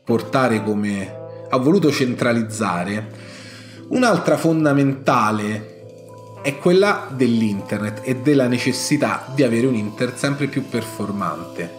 portare 0.03 0.63
come 0.63 1.16
ha 1.49 1.57
voluto 1.57 1.91
centralizzare. 1.91 3.25
Un'altra 3.89 4.37
fondamentale 4.37 5.75
è 6.41 6.57
quella 6.57 7.09
dell'internet 7.11 8.01
e 8.03 8.17
della 8.17 8.47
necessità 8.47 9.31
di 9.33 9.43
avere 9.43 9.67
un 9.67 9.75
internet 9.75 10.17
sempre 10.17 10.47
più 10.47 10.67
performante. 10.67 11.71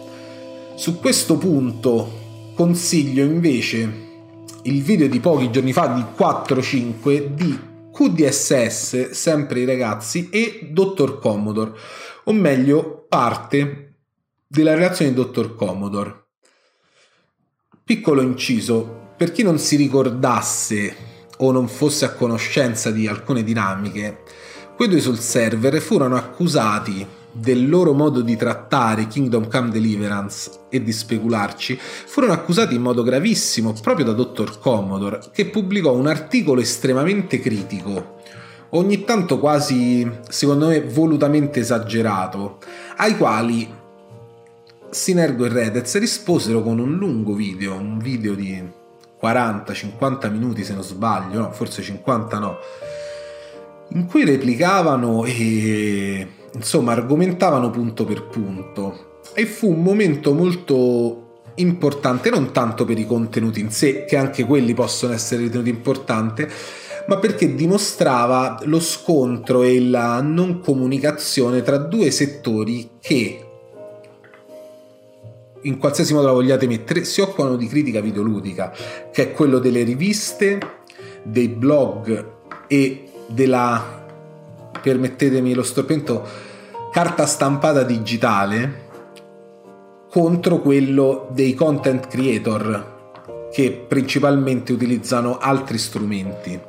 Su 0.75 0.99
questo 0.99 1.37
punto 1.37 2.53
consiglio 2.55 3.23
invece 3.23 4.07
il 4.63 4.81
video 4.81 5.07
di 5.07 5.19
pochi 5.19 5.49
giorni 5.51 5.73
fa 5.73 5.87
di 5.87 6.03
4-5 6.17 7.25
di 7.27 7.59
QDSS, 7.91 9.09
sempre 9.09 9.61
i 9.61 9.65
ragazzi, 9.65 10.29
e 10.29 10.69
Dr. 10.71 11.19
Commodore, 11.19 11.73
o 12.25 12.33
meglio 12.33 13.05
parte 13.09 13.95
della 14.47 14.73
relazione 14.73 15.13
di 15.13 15.19
Dr. 15.19 15.55
Commodore. 15.55 16.27
Piccolo 17.83 18.21
inciso, 18.21 18.98
per 19.19 19.33
chi 19.33 19.43
non 19.43 19.59
si 19.59 19.75
ricordasse 19.75 20.95
o 21.39 21.51
non 21.51 21.67
fosse 21.67 22.05
a 22.05 22.13
conoscenza 22.13 22.89
di 22.89 23.05
alcune 23.05 23.43
dinamiche, 23.43 24.19
quei 24.77 24.87
due 24.87 25.01
sul 25.01 25.19
server 25.19 25.81
furono 25.81 26.15
accusati 26.15 27.05
del 27.29 27.67
loro 27.67 27.91
modo 27.91 28.21
di 28.21 28.37
trattare 28.37 29.07
Kingdom 29.07 29.49
Come 29.49 29.71
Deliverance 29.71 30.51
e 30.69 30.81
di 30.81 30.93
specularci, 30.93 31.77
furono 31.77 32.31
accusati 32.31 32.75
in 32.75 32.81
modo 32.81 33.03
gravissimo 33.03 33.73
proprio 33.81 34.05
da 34.05 34.13
Dr. 34.13 34.57
Commodore, 34.57 35.19
che 35.33 35.47
pubblicò 35.47 35.93
un 35.93 36.07
articolo 36.07 36.61
estremamente 36.61 37.41
critico, 37.41 38.21
ogni 38.69 39.03
tanto 39.03 39.37
quasi, 39.37 40.09
secondo 40.29 40.67
me, 40.67 40.79
volutamente 40.81 41.59
esagerato, 41.59 42.59
ai 42.95 43.17
quali 43.17 43.69
Sinergo 44.89 45.43
e 45.43 45.49
Redez 45.49 45.97
risposero 45.99 46.63
con 46.63 46.79
un 46.79 46.95
lungo 46.95 47.33
video, 47.33 47.75
un 47.75 47.99
video 47.99 48.33
di 48.33 48.77
40-50 49.21 50.31
minuti 50.31 50.63
se 50.63 50.73
non 50.73 50.83
sbaglio, 50.83 51.39
no, 51.39 51.51
forse 51.51 51.81
50 51.81 52.39
no, 52.39 52.57
in 53.89 54.05
cui 54.05 54.23
replicavano 54.25 55.25
e 55.25 56.27
insomma 56.53 56.93
argomentavano 56.93 57.69
punto 57.69 58.05
per 58.05 58.23
punto. 58.23 59.07
E 59.33 59.45
fu 59.45 59.71
un 59.71 59.81
momento 59.81 60.33
molto 60.33 61.41
importante 61.55 62.29
non 62.29 62.51
tanto 62.51 62.85
per 62.85 62.97
i 62.97 63.05
contenuti 63.05 63.59
in 63.59 63.71
sé 63.71 64.05
che 64.05 64.15
anche 64.15 64.45
quelli 64.45 64.73
possono 64.73 65.13
essere 65.13 65.43
ritenuti 65.43 65.69
importanti 65.69 66.47
ma 67.07 67.17
perché 67.17 67.55
dimostrava 67.55 68.59
lo 68.63 68.79
scontro 68.79 69.63
e 69.63 69.81
la 69.81 70.21
non 70.21 70.59
comunicazione 70.59 71.61
tra 71.63 71.77
due 71.77 72.11
settori 72.11 72.91
che 73.01 73.48
in 75.63 75.77
qualsiasi 75.77 76.13
modo 76.13 76.27
la 76.27 76.33
vogliate 76.33 76.67
mettere, 76.67 77.03
si 77.03 77.21
occupano 77.21 77.55
di 77.55 77.67
critica 77.67 78.01
videoludica, 78.01 78.73
che 79.11 79.23
è 79.23 79.31
quello 79.31 79.59
delle 79.59 79.83
riviste, 79.83 80.59
dei 81.23 81.47
blog 81.49 82.25
e 82.67 83.11
della, 83.27 84.05
permettetemi 84.81 85.53
lo 85.53 85.63
storpento, 85.63 86.25
carta 86.91 87.25
stampata 87.25 87.83
digitale 87.83 88.87
contro 90.09 90.59
quello 90.59 91.27
dei 91.31 91.53
content 91.53 92.07
creator 92.07 92.97
che 93.51 93.71
principalmente 93.71 94.73
utilizzano 94.73 95.37
altri 95.37 95.77
strumenti. 95.77 96.59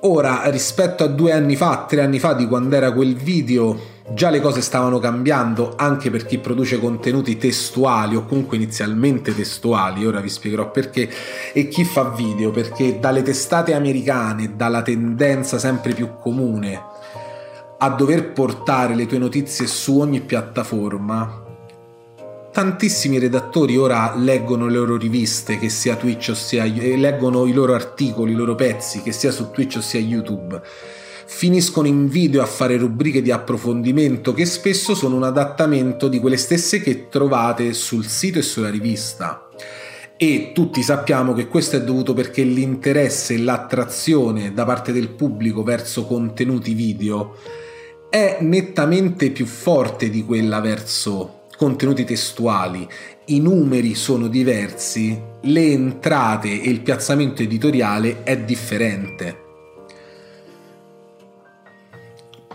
Ora, 0.00 0.42
rispetto 0.50 1.04
a 1.04 1.08
due 1.08 1.32
anni 1.32 1.56
fa, 1.56 1.86
tre 1.88 2.02
anni 2.02 2.18
fa, 2.18 2.34
di 2.34 2.46
quando 2.46 2.76
era 2.76 2.92
quel 2.92 3.14
video, 3.14 3.78
già 4.12 4.28
le 4.28 4.40
cose 4.40 4.60
stavano 4.60 4.98
cambiando 4.98 5.74
anche 5.76 6.10
per 6.10 6.26
chi 6.26 6.38
produce 6.38 6.78
contenuti 6.78 7.38
testuali 7.38 8.16
o 8.16 8.24
comunque 8.24 8.56
inizialmente 8.56 9.34
testuali, 9.34 10.04
ora 10.04 10.20
vi 10.20 10.28
spiegherò 10.28 10.70
perché, 10.70 11.08
e 11.52 11.68
chi 11.68 11.84
fa 11.84 12.10
video, 12.10 12.50
perché 12.50 12.98
dalle 12.98 13.22
testate 13.22 13.72
americane, 13.74 14.56
dalla 14.56 14.82
tendenza 14.82 15.58
sempre 15.58 15.94
più 15.94 16.18
comune 16.20 16.92
a 17.78 17.88
dover 17.90 18.32
portare 18.32 18.94
le 18.94 19.06
tue 19.06 19.18
notizie 19.18 19.66
su 19.66 19.98
ogni 19.98 20.20
piattaforma, 20.20 21.42
tantissimi 22.50 23.18
redattori 23.18 23.76
ora 23.76 24.14
leggono 24.16 24.68
le 24.68 24.76
loro 24.76 24.96
riviste, 24.96 25.58
che 25.58 25.68
sia 25.68 25.96
Twitch 25.96 26.28
o 26.30 26.34
sia 26.34 26.64
leggono 26.64 27.46
i 27.46 27.52
loro 27.52 27.74
articoli, 27.74 28.32
i 28.32 28.36
loro 28.36 28.54
pezzi, 28.54 29.02
che 29.02 29.12
sia 29.12 29.30
su 29.30 29.50
Twitch 29.50 29.76
o 29.76 29.80
sia 29.80 30.00
YouTube. 30.00 30.62
Finiscono 31.26 31.86
in 31.86 32.08
video 32.08 32.42
a 32.42 32.46
fare 32.46 32.76
rubriche 32.76 33.22
di 33.22 33.30
approfondimento 33.30 34.32
che 34.32 34.44
spesso 34.44 34.94
sono 34.94 35.16
un 35.16 35.22
adattamento 35.22 36.08
di 36.08 36.20
quelle 36.20 36.36
stesse 36.36 36.80
che 36.80 37.08
trovate 37.08 37.72
sul 37.72 38.06
sito 38.06 38.38
e 38.38 38.42
sulla 38.42 38.70
rivista. 38.70 39.48
E 40.16 40.52
tutti 40.54 40.82
sappiamo 40.82 41.32
che 41.32 41.48
questo 41.48 41.76
è 41.76 41.82
dovuto 41.82 42.14
perché 42.14 42.42
l'interesse 42.42 43.34
e 43.34 43.38
l'attrazione 43.38 44.52
da 44.52 44.64
parte 44.64 44.92
del 44.92 45.08
pubblico 45.08 45.62
verso 45.62 46.06
contenuti 46.06 46.72
video 46.74 47.36
è 48.08 48.38
nettamente 48.40 49.30
più 49.30 49.44
forte 49.44 50.08
di 50.08 50.24
quella 50.24 50.60
verso 50.60 51.42
contenuti 51.56 52.04
testuali, 52.04 52.86
i 53.26 53.40
numeri 53.40 53.94
sono 53.94 54.28
diversi, 54.28 55.20
le 55.42 55.66
entrate 55.72 56.60
e 56.60 56.68
il 56.68 56.80
piazzamento 56.80 57.42
editoriale 57.42 58.22
è 58.22 58.38
differente. 58.38 59.43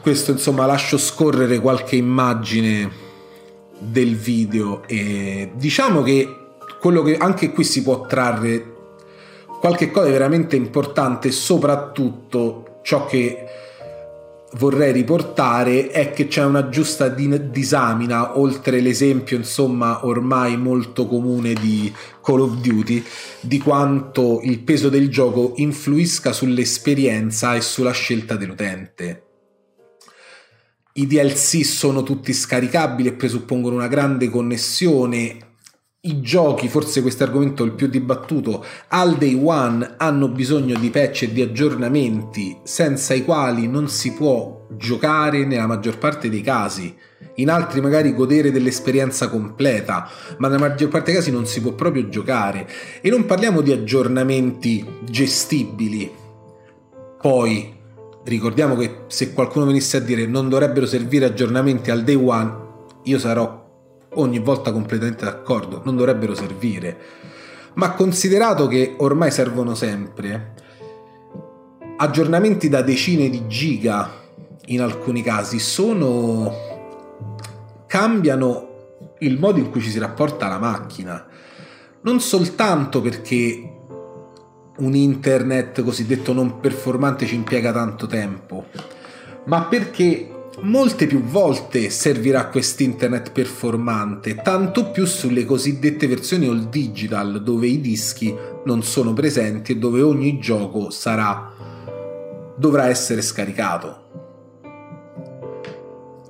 Questo 0.09 0.31
insomma 0.31 0.65
lascio 0.65 0.97
scorrere 0.97 1.59
qualche 1.59 1.95
immagine 1.95 2.89
del 3.77 4.15
video 4.15 4.81
e 4.87 5.51
diciamo 5.53 6.01
che 6.01 6.47
quello 6.79 7.03
che 7.03 7.15
anche 7.15 7.51
qui 7.51 7.63
si 7.63 7.83
può 7.83 8.07
trarre 8.07 8.73
qualche 9.59 9.91
cosa 9.91 10.09
veramente 10.09 10.55
importante 10.55 11.29
soprattutto 11.29 12.79
ciò 12.81 13.05
che 13.05 13.45
vorrei 14.53 14.93
riportare 14.93 15.89
è 15.89 16.09
che 16.09 16.27
c'è 16.27 16.43
una 16.43 16.69
giusta 16.69 17.07
disamina, 17.07 18.39
oltre 18.39 18.79
l'esempio 18.79 19.37
insomma 19.37 20.07
ormai 20.07 20.57
molto 20.57 21.05
comune 21.05 21.53
di 21.53 21.93
Call 22.23 22.39
of 22.39 22.55
Duty, 22.55 23.03
di 23.41 23.59
quanto 23.59 24.39
il 24.41 24.57
peso 24.61 24.89
del 24.89 25.07
gioco 25.11 25.53
influisca 25.57 26.33
sull'esperienza 26.33 27.53
e 27.53 27.61
sulla 27.61 27.91
scelta 27.91 28.35
dell'utente. 28.35 29.25
I 30.99 31.07
DLC 31.07 31.63
sono 31.63 32.03
tutti 32.03 32.33
scaricabili 32.33 33.07
e 33.07 33.13
presuppongono 33.13 33.75
una 33.75 33.87
grande 33.87 34.29
connessione 34.29 35.37
i 36.01 36.19
giochi, 36.19 36.67
forse 36.67 37.01
questo 37.01 37.23
argomento 37.23 37.63
è 37.63 37.67
il 37.67 37.71
più 37.71 37.87
dibattuto, 37.87 38.65
al 38.89 39.17
day 39.17 39.39
one 39.41 39.95
hanno 39.97 40.27
bisogno 40.27 40.77
di 40.77 40.89
patch 40.89 41.23
e 41.23 41.31
di 41.31 41.41
aggiornamenti 41.41 42.57
senza 42.63 43.13
i 43.13 43.23
quali 43.23 43.67
non 43.69 43.87
si 43.87 44.11
può 44.11 44.65
giocare 44.71 45.45
nella 45.45 45.67
maggior 45.67 45.97
parte 45.97 46.29
dei 46.29 46.41
casi. 46.41 46.93
In 47.35 47.49
altri 47.49 47.79
magari 47.79 48.13
godere 48.13 48.51
dell'esperienza 48.51 49.29
completa, 49.29 50.09
ma 50.39 50.49
nella 50.49 50.67
maggior 50.67 50.89
parte 50.89 51.11
dei 51.11 51.15
casi 51.21 51.31
non 51.31 51.45
si 51.45 51.61
può 51.61 51.71
proprio 51.71 52.09
giocare. 52.09 52.67
E 52.99 53.09
non 53.09 53.25
parliamo 53.25 53.61
di 53.61 53.71
aggiornamenti 53.71 54.85
gestibili. 55.03 56.11
Poi, 57.21 57.78
ricordiamo 58.29 58.75
che 58.75 59.01
se 59.07 59.33
qualcuno 59.33 59.65
venisse 59.65 59.97
a 59.97 60.01
dire 60.01 60.25
non 60.25 60.49
dovrebbero 60.49 60.85
servire 60.85 61.25
aggiornamenti 61.25 61.91
al 61.91 62.03
day 62.03 62.15
one, 62.15 62.67
io 63.03 63.19
sarò 63.19 63.67
ogni 64.13 64.39
volta 64.39 64.71
completamente 64.71 65.25
d'accordo, 65.25 65.81
non 65.83 65.95
dovrebbero 65.95 66.33
servire. 66.33 66.97
Ma 67.75 67.91
considerato 67.93 68.67
che 68.67 68.95
ormai 68.97 69.31
servono 69.31 69.75
sempre, 69.75 70.53
aggiornamenti 71.97 72.69
da 72.69 72.81
decine 72.81 73.29
di 73.29 73.47
giga 73.47 74.11
in 74.65 74.81
alcuni 74.81 75.21
casi 75.21 75.59
sono 75.59 76.53
cambiano 77.87 78.67
il 79.19 79.39
modo 79.39 79.59
in 79.59 79.69
cui 79.69 79.81
ci 79.81 79.89
si 79.89 79.99
rapporta 79.99 80.45
alla 80.45 80.59
macchina. 80.59 81.25
Non 82.01 82.19
soltanto 82.19 83.01
perché 83.01 83.78
un 84.79 84.95
internet 84.95 85.83
cosiddetto 85.83 86.33
non 86.33 86.59
performante 86.59 87.25
ci 87.25 87.35
impiega 87.35 87.71
tanto 87.71 88.07
tempo, 88.07 88.65
ma 89.45 89.63
perché 89.63 90.29
molte 90.61 91.07
più 91.07 91.21
volte 91.21 91.89
servirà 91.89 92.47
questo 92.47 92.83
internet 92.83 93.31
performante, 93.31 94.35
tanto 94.35 94.91
più 94.91 95.05
sulle 95.05 95.45
cosiddette 95.45 96.07
versioni 96.07 96.47
all 96.47 96.69
digital, 96.69 97.41
dove 97.43 97.67
i 97.67 97.79
dischi 97.79 98.35
non 98.65 98.83
sono 98.83 99.13
presenti 99.13 99.73
e 99.73 99.77
dove 99.77 100.01
ogni 100.01 100.39
gioco 100.39 100.89
sarà 100.89 101.53
dovrà 102.59 102.87
essere 102.87 103.21
scaricato. 103.21 104.07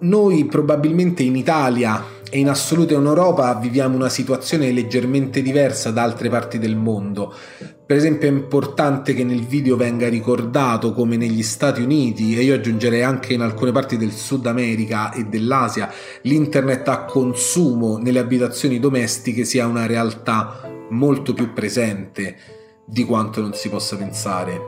Noi 0.02 0.46
probabilmente 0.46 1.24
in 1.24 1.36
Italia 1.36 2.06
e 2.30 2.38
in 2.38 2.48
assoluto 2.48 2.94
in 2.94 3.04
Europa 3.04 3.54
viviamo 3.56 3.96
una 3.96 4.10
situazione 4.10 4.72
leggermente 4.72 5.42
diversa 5.42 5.90
da 5.90 6.04
altre 6.04 6.30
parti 6.30 6.60
del 6.60 6.76
mondo. 6.76 7.34
Per 7.90 7.98
esempio 7.98 8.28
è 8.28 8.32
importante 8.32 9.16
che 9.16 9.24
nel 9.24 9.48
video 9.48 9.76
venga 9.76 10.08
ricordato 10.08 10.94
come 10.94 11.18
negli 11.18 11.42
Stati 11.42 11.82
Uniti 11.82 12.38
e 12.38 12.44
io 12.44 12.54
aggiungerei 12.54 13.02
anche 13.02 13.34
in 13.34 13.42
alcune 13.42 13.72
parti 13.72 13.98
del 13.98 14.12
Sud 14.12 14.46
America 14.46 15.12
e 15.12 15.24
dell'Asia 15.24 15.92
l'internet 16.22 16.88
a 16.88 17.06
consumo 17.06 17.98
nelle 17.98 18.20
abitazioni 18.20 18.80
domestiche 18.80 19.44
sia 19.44 19.66
una 19.66 19.88
realtà 19.88 20.70
molto 20.92 21.34
più 21.34 21.52
presente 21.52 22.38
di 22.86 23.06
quanto 23.06 23.42
non 23.42 23.56
si 23.56 23.70
possa 23.70 23.98
pensare 23.98 24.62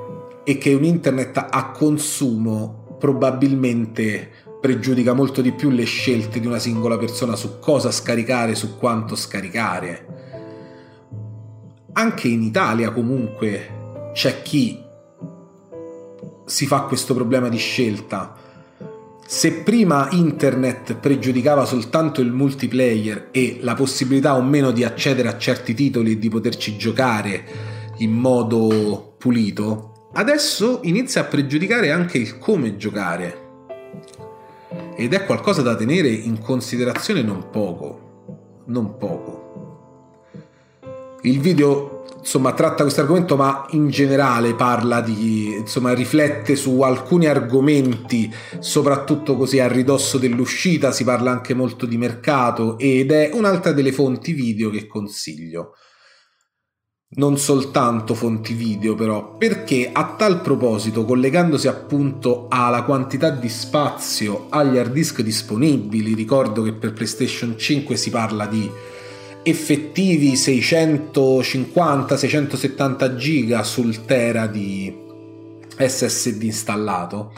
e 0.44 0.58
che 0.58 0.74
un 0.74 0.84
internet 0.84 1.46
a 1.48 1.70
consumo 1.70 2.98
probabilmente 2.98 4.32
pregiudica 4.60 5.14
molto 5.14 5.42
di 5.42 5.52
più 5.52 5.70
le 5.70 5.84
scelte 5.84 6.40
di 6.40 6.48
una 6.48 6.58
singola 6.58 6.98
persona 6.98 7.36
su 7.36 7.60
cosa 7.60 7.92
scaricare, 7.92 8.56
su 8.56 8.78
quanto 8.78 9.16
scaricare. 9.16 10.11
Anche 11.94 12.28
in 12.30 12.42
Italia 12.42 12.92
comunque 12.92 14.12
c'è 14.14 14.42
chi 14.42 14.82
si 16.46 16.66
fa 16.66 16.82
questo 16.82 17.14
problema 17.14 17.50
di 17.50 17.58
scelta. 17.58 18.36
Se 19.26 19.54
prima 19.64 20.10
internet 20.12 20.96
pregiudicava 20.96 21.66
soltanto 21.66 22.22
il 22.22 22.32
multiplayer 22.32 23.30
e 23.32 23.60
la 23.62 23.74
possibilità 23.74 24.36
o 24.36 24.42
meno 24.42 24.72
di 24.72 24.84
accedere 24.84 25.30
a 25.30 25.38
certi 25.38 25.74
titoli 25.74 26.12
e 26.12 26.20
di 26.20 26.30
poterci 26.30 26.78
giocare 26.78 27.44
in 27.98 28.12
modo 28.12 29.16
pulito, 29.18 30.10
adesso 30.14 30.80
inizia 30.84 31.22
a 31.22 31.26
pregiudicare 31.26 31.92
anche 31.92 32.18
il 32.18 32.38
come 32.38 32.76
giocare 32.76 33.50
ed 34.96 35.14
è 35.14 35.26
qualcosa 35.26 35.62
da 35.62 35.76
tenere 35.76 36.10
in 36.10 36.40
considerazione 36.40 37.22
non 37.22 37.50
poco, 37.50 38.64
non 38.66 38.98
poco. 38.98 39.41
Il 41.24 41.40
video 41.40 42.04
insomma 42.18 42.54
tratta 42.54 42.84
questo 42.84 43.02
argomento 43.02 43.36
ma 43.36 43.66
in 43.72 43.90
generale 43.90 44.54
parla 44.56 45.02
di 45.02 45.56
insomma 45.58 45.94
riflette 45.94 46.56
su 46.56 46.82
alcuni 46.82 47.26
argomenti 47.26 48.32
soprattutto 48.60 49.36
così 49.36 49.60
a 49.60 49.68
ridosso 49.68 50.18
dell'uscita 50.20 50.92
si 50.92 51.04
parla 51.04 51.32
anche 51.32 51.54
molto 51.54 51.86
di 51.86 51.98
mercato 51.98 52.78
ed 52.78 53.12
è 53.12 53.32
un'altra 53.34 53.72
delle 53.72 53.92
fonti 53.92 54.34
video 54.34 54.70
che 54.70 54.88
consiglio. 54.88 55.74
Non 57.14 57.38
soltanto 57.38 58.14
fonti 58.14 58.54
video 58.54 58.96
però, 58.96 59.36
perché 59.36 59.90
a 59.92 60.16
tal 60.16 60.40
proposito, 60.40 61.04
collegandosi 61.04 61.68
appunto 61.68 62.48
alla 62.48 62.84
quantità 62.84 63.30
di 63.32 63.50
spazio 63.50 64.46
agli 64.48 64.78
hard 64.78 64.94
disk 64.94 65.22
disponibili, 65.22 66.14
ricordo 66.14 66.62
che 66.62 66.72
per 66.72 66.94
PlayStation 66.94 67.58
5 67.58 67.98
si 67.98 68.10
parla 68.12 68.46
di 68.46 68.72
effettivi 69.44 70.34
650-670 70.34 73.16
giga 73.16 73.64
sul 73.64 74.06
tera 74.06 74.48
di 74.48 74.94
SSD 75.78 76.44
installato. 76.44 77.34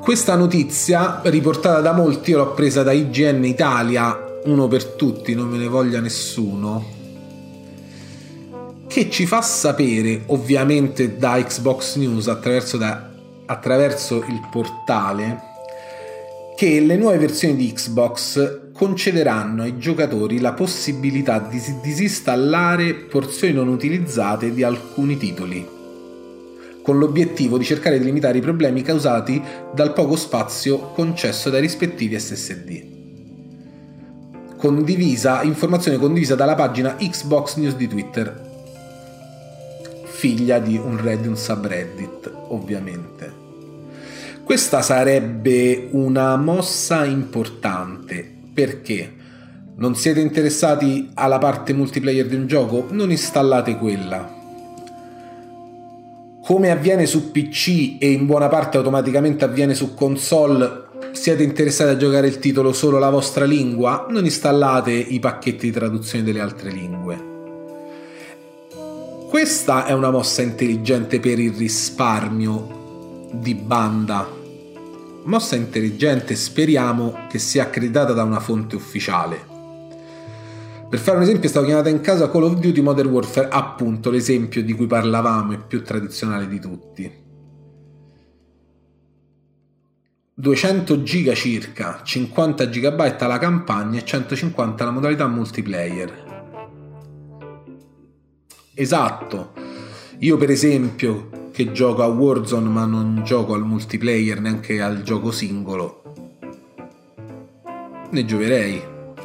Questa 0.00 0.36
notizia, 0.36 1.20
riportata 1.24 1.80
da 1.80 1.92
molti, 1.92 2.30
io 2.30 2.38
l'ho 2.38 2.52
presa 2.52 2.82
da 2.82 2.92
IGN 2.92 3.44
Italia, 3.44 4.40
uno 4.44 4.68
per 4.68 4.84
tutti, 4.84 5.34
non 5.34 5.48
me 5.48 5.56
ne 5.56 5.68
voglia 5.68 6.00
nessuno, 6.00 6.94
che 8.86 9.10
ci 9.10 9.26
fa 9.26 9.42
sapere 9.42 10.22
ovviamente 10.26 11.16
da 11.16 11.42
Xbox 11.42 11.96
News 11.96 12.28
attraverso, 12.28 12.76
da, 12.76 13.10
attraverso 13.46 14.22
il 14.28 14.46
portale 14.50 15.54
che 16.56 16.80
le 16.80 16.96
nuove 16.96 17.18
versioni 17.18 17.56
di 17.56 17.72
Xbox 17.72 18.65
concederanno 18.76 19.62
ai 19.62 19.78
giocatori 19.78 20.38
la 20.38 20.52
possibilità 20.52 21.38
di 21.38 21.60
disinstallare 21.82 22.94
porzioni 22.94 23.54
non 23.54 23.68
utilizzate 23.68 24.52
di 24.52 24.62
alcuni 24.62 25.16
titoli, 25.16 25.66
con 26.82 26.98
l'obiettivo 26.98 27.56
di 27.56 27.64
cercare 27.64 27.98
di 27.98 28.04
limitare 28.04 28.38
i 28.38 28.42
problemi 28.42 28.82
causati 28.82 29.42
dal 29.74 29.94
poco 29.94 30.14
spazio 30.14 30.92
concesso 30.92 31.48
dai 31.48 31.62
rispettivi 31.62 32.18
SSD. 32.18 32.94
Condivisa, 34.56 35.42
informazione 35.42 35.96
condivisa 35.96 36.34
dalla 36.34 36.54
pagina 36.54 36.96
Xbox 36.96 37.56
News 37.56 37.76
di 37.76 37.88
Twitter, 37.88 38.44
figlia 40.04 40.58
di 40.58 40.76
un 40.76 41.00
Reddit, 41.00 41.26
un 41.26 41.36
subreddit, 41.36 42.30
ovviamente. 42.48 43.44
Questa 44.44 44.82
sarebbe 44.82 45.88
una 45.92 46.36
mossa 46.36 47.04
importante 47.04 48.35
perché 48.56 49.12
non 49.76 49.94
siete 49.94 50.20
interessati 50.20 51.10
alla 51.12 51.36
parte 51.36 51.74
multiplayer 51.74 52.26
di 52.26 52.36
un 52.36 52.46
gioco? 52.46 52.86
Non 52.90 53.10
installate 53.10 53.76
quella. 53.76 54.34
Come 56.42 56.70
avviene 56.70 57.04
su 57.04 57.30
PC 57.30 57.96
e 57.98 58.10
in 58.10 58.24
buona 58.24 58.48
parte 58.48 58.78
automaticamente 58.78 59.44
avviene 59.44 59.74
su 59.74 59.92
console, 59.92 60.84
siete 61.12 61.42
interessati 61.42 61.90
a 61.90 61.96
giocare 61.98 62.28
il 62.28 62.38
titolo 62.38 62.72
solo 62.72 62.98
la 62.98 63.10
vostra 63.10 63.44
lingua? 63.44 64.06
Non 64.08 64.24
installate 64.24 64.92
i 64.92 65.18
pacchetti 65.18 65.66
di 65.66 65.72
traduzione 65.72 66.24
delle 66.24 66.40
altre 66.40 66.70
lingue 66.70 67.34
questa 69.36 69.84
è 69.84 69.92
una 69.92 70.10
mossa 70.10 70.40
intelligente 70.40 71.20
per 71.20 71.38
il 71.38 71.52
risparmio 71.52 73.28
di 73.32 73.54
banda. 73.54 74.35
Mossa 75.26 75.56
intelligente, 75.56 76.36
speriamo 76.36 77.26
che 77.28 77.40
sia 77.40 77.64
accreditata 77.64 78.12
da 78.12 78.22
una 78.22 78.38
fonte 78.38 78.76
ufficiale. 78.76 79.54
Per 80.88 81.00
fare 81.00 81.16
un 81.16 81.24
esempio, 81.24 81.46
è 81.46 81.50
stata 81.50 81.66
chiamata 81.66 81.88
in 81.88 82.00
casa 82.00 82.30
Call 82.30 82.44
of 82.44 82.54
Duty 82.54 82.80
Modern 82.80 83.08
Warfare, 83.08 83.48
appunto 83.48 84.10
l'esempio 84.10 84.62
di 84.62 84.72
cui 84.72 84.86
parlavamo 84.86 85.52
e 85.52 85.58
più 85.58 85.82
tradizionale 85.82 86.46
di 86.46 86.60
tutti. 86.60 87.24
200 90.32 91.02
giga 91.02 91.34
circa, 91.34 92.02
50 92.04 92.66
GB 92.66 93.20
la 93.22 93.38
campagna 93.38 93.98
e 93.98 94.04
150 94.04 94.84
la 94.84 94.90
modalità 94.92 95.26
multiplayer. 95.26 96.24
Esatto. 98.74 99.54
Io 100.18 100.36
per 100.36 100.50
esempio 100.50 101.45
che 101.56 101.72
gioco 101.72 102.02
a 102.02 102.06
Warzone 102.06 102.68
ma 102.68 102.84
non 102.84 103.22
gioco 103.24 103.54
al 103.54 103.64
multiplayer 103.64 104.42
neanche 104.42 104.82
al 104.82 105.00
gioco 105.00 105.30
singolo, 105.30 106.02
ne 108.10 108.24
giocherei. 108.26 108.82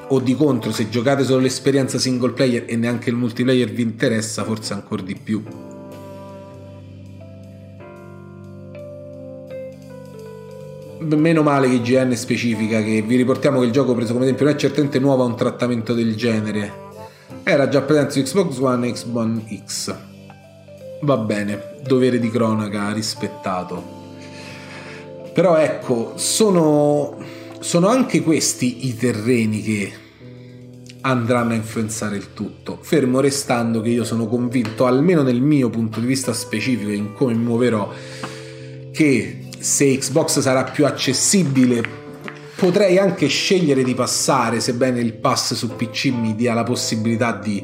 O 0.07 0.19
di 0.21 0.33
contro, 0.33 0.71
se 0.71 0.87
giocate 0.87 1.25
solo 1.25 1.41
l'esperienza 1.41 1.99
single 1.99 2.31
player 2.31 2.63
e 2.67 2.77
neanche 2.77 3.09
il 3.09 3.17
multiplayer 3.17 3.69
vi 3.69 3.81
interessa, 3.81 4.45
forse 4.45 4.71
ancora 4.71 5.01
di 5.01 5.17
più. 5.21 5.43
Meno 10.99 11.43
male 11.43 11.67
che 11.67 11.73
IGN 11.73 12.15
specifica 12.15 12.81
che 12.81 13.01
vi 13.01 13.17
riportiamo 13.17 13.59
che 13.59 13.65
il 13.65 13.71
gioco 13.73 13.93
preso 13.93 14.13
come 14.13 14.23
esempio 14.23 14.45
non 14.45 14.53
è 14.53 14.57
certamente 14.57 14.99
nuovo 14.99 15.23
a 15.23 15.25
un 15.25 15.35
trattamento 15.35 15.93
del 15.93 16.15
genere 16.15 16.71
era 17.43 17.67
già 17.67 17.81
presente 17.81 18.11
su 18.11 18.21
Xbox 18.21 18.57
One 18.59 18.87
e 18.87 18.91
Xbox 18.93 19.15
One 19.15 19.63
X. 19.65 20.10
Va 21.03 21.17
bene, 21.17 21.77
dovere 21.83 22.19
di 22.19 22.29
cronaca 22.29 22.91
rispettato. 22.91 23.99
Però 25.33 25.55
ecco, 25.55 26.13
sono, 26.15 27.17
sono 27.59 27.87
anche 27.87 28.21
questi 28.21 28.87
i 28.87 28.95
terreni 28.95 29.61
che 29.63 29.93
andranno 31.01 31.53
a 31.53 31.55
influenzare 31.55 32.17
il 32.17 32.33
tutto, 32.33 32.77
fermo 32.81 33.19
restando 33.19 33.81
che 33.81 33.89
io 33.89 34.03
sono 34.03 34.27
convinto, 34.27 34.85
almeno 34.85 35.23
nel 35.23 35.41
mio 35.41 35.69
punto 35.69 35.99
di 35.99 36.05
vista 36.05 36.33
specifico 36.33 36.91
in 36.91 37.13
come 37.13 37.33
mi 37.33 37.43
muoverò, 37.43 37.91
che 38.91 39.47
se 39.57 39.97
Xbox 39.97 40.39
sarà 40.39 40.65
più 40.65 40.85
accessibile 40.85 41.99
potrei 42.55 42.99
anche 42.99 43.25
scegliere 43.25 43.83
di 43.83 43.95
passare, 43.95 44.59
sebbene 44.59 44.99
il 44.99 45.13
pass 45.13 45.55
su 45.55 45.75
PC 45.75 46.11
mi 46.13 46.35
dia 46.35 46.53
la 46.53 46.63
possibilità 46.63 47.31
di 47.31 47.63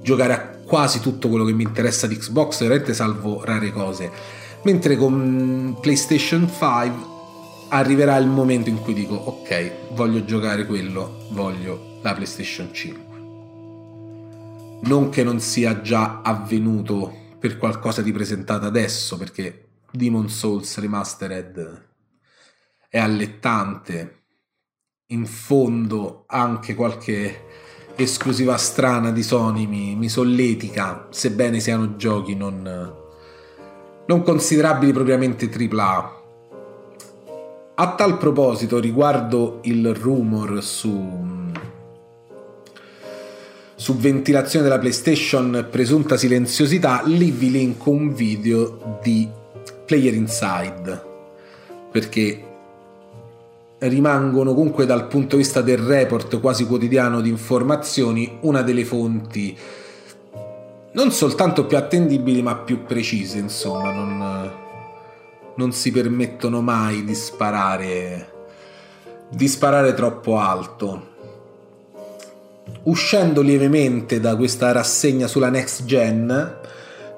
giocare 0.00 0.32
a 0.32 0.51
quasi 0.72 1.00
tutto 1.00 1.28
quello 1.28 1.44
che 1.44 1.52
mi 1.52 1.64
interessa 1.64 2.06
di 2.06 2.16
Xbox, 2.16 2.60
veramente 2.60 2.94
salvo 2.94 3.44
rare 3.44 3.70
cose. 3.72 4.10
Mentre 4.62 4.96
con 4.96 5.76
PlayStation 5.82 6.48
5 6.48 6.92
arriverà 7.68 8.16
il 8.16 8.26
momento 8.26 8.70
in 8.70 8.80
cui 8.80 8.94
dico 8.94 9.14
ok, 9.14 9.92
voglio 9.92 10.24
giocare 10.24 10.64
quello, 10.64 11.26
voglio 11.32 11.98
la 12.00 12.14
PlayStation 12.14 12.72
5. 12.72 13.04
Non 14.84 15.10
che 15.10 15.22
non 15.22 15.40
sia 15.40 15.82
già 15.82 16.22
avvenuto 16.22 17.34
per 17.38 17.58
qualcosa 17.58 18.00
di 18.00 18.10
presentato 18.10 18.64
adesso, 18.64 19.18
perché 19.18 19.72
Demon 19.90 20.30
Souls 20.30 20.78
Remastered 20.78 21.88
è 22.88 22.98
allettante, 22.98 24.22
in 25.08 25.26
fondo 25.26 26.24
anche 26.28 26.74
qualche 26.74 27.61
esclusiva 27.96 28.56
strana 28.56 29.10
di 29.10 29.22
Sony 29.22 29.66
mi, 29.66 29.94
mi 29.96 30.08
solletica, 30.08 31.08
sebbene 31.10 31.60
siano 31.60 31.96
giochi 31.96 32.34
non, 32.34 32.94
non 34.06 34.22
considerabili 34.22 34.92
propriamente 34.92 35.50
AAA. 35.50 36.20
A 37.74 37.94
tal 37.94 38.18
proposito, 38.18 38.78
riguardo 38.78 39.60
il 39.62 39.94
rumor 39.94 40.62
su, 40.62 41.50
su 43.74 43.96
ventilazione 43.96 44.64
della 44.64 44.78
PlayStation 44.78 45.68
presunta 45.70 46.16
silenziosità, 46.16 47.02
lì 47.04 47.30
vi 47.30 47.50
linko 47.50 47.90
un 47.90 48.12
video 48.12 48.98
di 49.02 49.28
Player 49.86 50.14
Inside 50.14 51.10
perché 51.90 52.51
rimangono 53.88 54.54
comunque 54.54 54.86
dal 54.86 55.06
punto 55.06 55.36
di 55.36 55.42
vista 55.42 55.60
del 55.60 55.78
report 55.78 56.40
quasi 56.40 56.66
quotidiano 56.66 57.20
di 57.20 57.28
informazioni 57.28 58.38
una 58.42 58.62
delle 58.62 58.84
fonti 58.84 59.56
non 60.92 61.10
soltanto 61.10 61.66
più 61.66 61.76
attendibili 61.76 62.42
ma 62.42 62.56
più 62.56 62.84
precise 62.84 63.38
insomma 63.38 63.92
non, 63.92 64.50
non 65.56 65.72
si 65.72 65.90
permettono 65.90 66.60
mai 66.60 67.04
di 67.04 67.14
sparare 67.14 68.32
di 69.34 69.48
sparare 69.48 69.94
troppo 69.94 70.38
alto. 70.38 71.10
Uscendo 72.84 73.40
lievemente 73.40 74.20
da 74.20 74.36
questa 74.36 74.72
rassegna 74.72 75.26
sulla 75.26 75.48
next 75.48 75.84
gen 75.84 76.58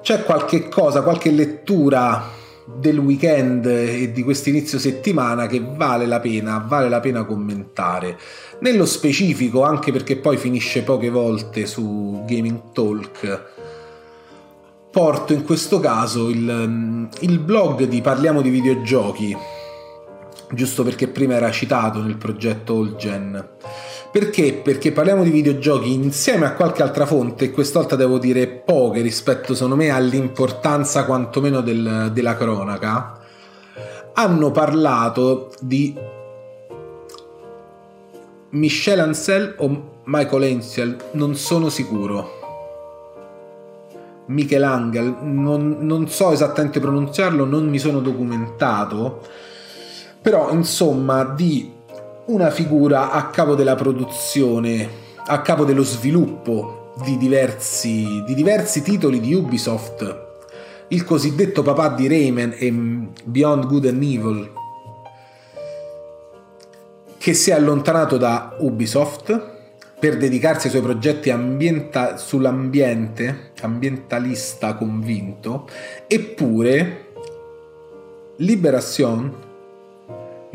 c'è 0.01 0.23
qualche 0.23 0.69
cosa 0.69 1.01
qualche 1.01 1.31
lettura 1.31 2.34
del 2.65 2.97
weekend 2.97 3.65
e 3.65 4.11
di 4.11 4.23
questo 4.23 4.49
inizio 4.49 4.79
settimana 4.79 5.47
che 5.47 5.63
vale 5.63 6.05
la 6.05 6.19
pena, 6.19 6.63
vale 6.67 6.89
la 6.89 6.99
pena 6.99 7.23
commentare. 7.23 8.17
Nello 8.59 8.85
specifico, 8.85 9.63
anche 9.63 9.91
perché 9.91 10.17
poi 10.17 10.37
finisce 10.37 10.81
poche 10.81 11.09
volte 11.09 11.65
su 11.65 12.23
Gaming 12.25 12.71
Talk, 12.73 13.43
porto 14.91 15.33
in 15.33 15.43
questo 15.43 15.79
caso 15.79 16.29
il, 16.29 17.09
il 17.19 17.39
blog 17.39 17.83
di 17.83 18.01
Parliamo 18.01 18.41
di 18.41 18.49
videogiochi 18.49 19.35
giusto 20.55 20.83
perché 20.83 21.07
prima 21.07 21.35
era 21.35 21.51
citato 21.51 22.01
nel 22.01 22.17
progetto 22.17 22.73
All 22.73 22.95
Gen. 22.95 23.49
Perché? 24.11 24.53
Perché 24.53 24.91
parliamo 24.91 25.23
di 25.23 25.29
videogiochi 25.29 25.93
insieme 25.93 26.45
a 26.45 26.53
qualche 26.53 26.81
altra 26.81 27.05
fonte, 27.05 27.45
e 27.45 27.51
questa 27.51 27.79
volta 27.79 27.95
devo 27.95 28.17
dire 28.17 28.47
poche 28.47 29.01
rispetto, 29.01 29.53
secondo 29.53 29.75
me, 29.75 29.89
all'importanza 29.89 31.05
quantomeno 31.05 31.61
del, 31.61 32.11
della 32.13 32.35
cronaca. 32.35 33.19
Hanno 34.13 34.51
parlato 34.51 35.51
di 35.59 35.93
Michel 38.51 38.99
Ancel 39.01 39.55
o 39.57 39.99
Michael 40.05 40.53
Ansel, 40.53 40.97
non 41.11 41.35
sono 41.35 41.67
sicuro. 41.67 42.43
Michelangelo, 44.27 45.17
non, 45.21 45.77
non 45.81 46.07
so 46.07 46.31
esattamente 46.31 46.79
pronunciarlo, 46.79 47.45
non 47.45 47.67
mi 47.67 47.77
sono 47.77 47.99
documentato, 47.99 49.21
però 50.25 50.51
insomma 50.51 51.23
di 51.23 51.71
una 52.25 52.49
figura 52.49 53.11
a 53.11 53.27
capo 53.27 53.53
della 53.53 53.75
produzione, 53.75 54.89
a 55.23 55.39
capo 55.41 55.65
dello 55.65 55.83
sviluppo 55.83 56.93
di 57.03 57.15
diversi, 57.19 58.23
di 58.25 58.33
diversi 58.33 58.81
titoli 58.81 59.19
di 59.19 59.35
Ubisoft, 59.35 60.25
il 60.87 61.03
cosiddetto 61.03 61.61
papà 61.61 61.89
di 61.89 62.07
Rayman 62.07 62.55
e 62.57 62.71
Beyond 63.23 63.67
Good 63.67 63.85
and 63.85 64.01
Evil, 64.01 64.51
che 67.19 67.33
si 67.35 67.51
è 67.51 67.53
allontanato 67.53 68.17
da 68.17 68.55
Ubisoft 68.57 69.53
per 69.99 70.17
dedicarsi 70.17 70.65
ai 70.65 70.71
suoi 70.71 70.81
progetti 70.81 71.29
ambienta- 71.29 72.17
sull'ambiente, 72.17 73.51
ambientalista 73.61 74.73
convinto, 74.73 75.69
eppure 76.07 77.03
Liberation 78.37 79.43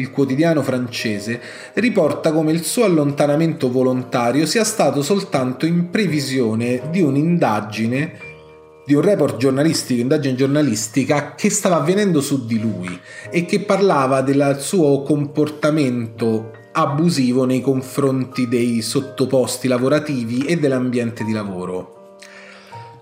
il 0.00 0.10
quotidiano 0.10 0.62
francese, 0.62 1.40
riporta 1.74 2.32
come 2.32 2.52
il 2.52 2.64
suo 2.64 2.84
allontanamento 2.84 3.70
volontario 3.70 4.46
sia 4.46 4.64
stato 4.64 5.02
soltanto 5.02 5.66
in 5.66 5.90
previsione 5.90 6.82
di 6.90 7.00
un'indagine 7.00 8.28
di 8.84 8.94
un 8.94 9.02
report 9.02 9.36
giornalistico, 9.36 10.00
indagine 10.00 10.34
giornalistica 10.34 11.34
che 11.36 11.48
stava 11.48 11.76
avvenendo 11.76 12.20
su 12.20 12.44
di 12.44 12.58
lui 12.58 12.98
e 13.30 13.44
che 13.44 13.60
parlava 13.60 14.20
del 14.20 14.56
suo 14.58 15.02
comportamento 15.02 16.50
abusivo 16.72 17.44
nei 17.44 17.60
confronti 17.60 18.48
dei 18.48 18.80
sottoposti 18.82 19.68
lavorativi 19.68 20.44
e 20.44 20.58
dell'ambiente 20.58 21.22
di 21.24 21.32
lavoro. 21.32 21.99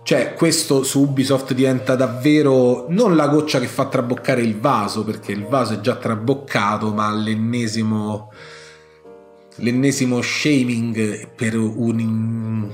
Cioè, 0.09 0.33
questo 0.33 0.85
su 0.85 1.03
Ubisoft 1.03 1.53
diventa 1.53 1.95
davvero 1.95 2.87
non 2.89 3.15
la 3.15 3.29
goccia 3.29 3.61
che 3.61 3.67
fa 3.67 3.89
traboccare 3.89 4.41
il 4.41 4.59
vaso, 4.59 5.05
perché 5.05 5.33
il 5.33 5.45
vaso 5.45 5.75
è 5.75 5.81
già 5.81 5.97
traboccato, 5.97 6.95
ma 6.95 7.13
l'ennesimo, 7.13 8.33
l'ennesimo 9.57 10.23
shaming 10.23 11.35
per 11.35 11.59
un, 11.59 12.73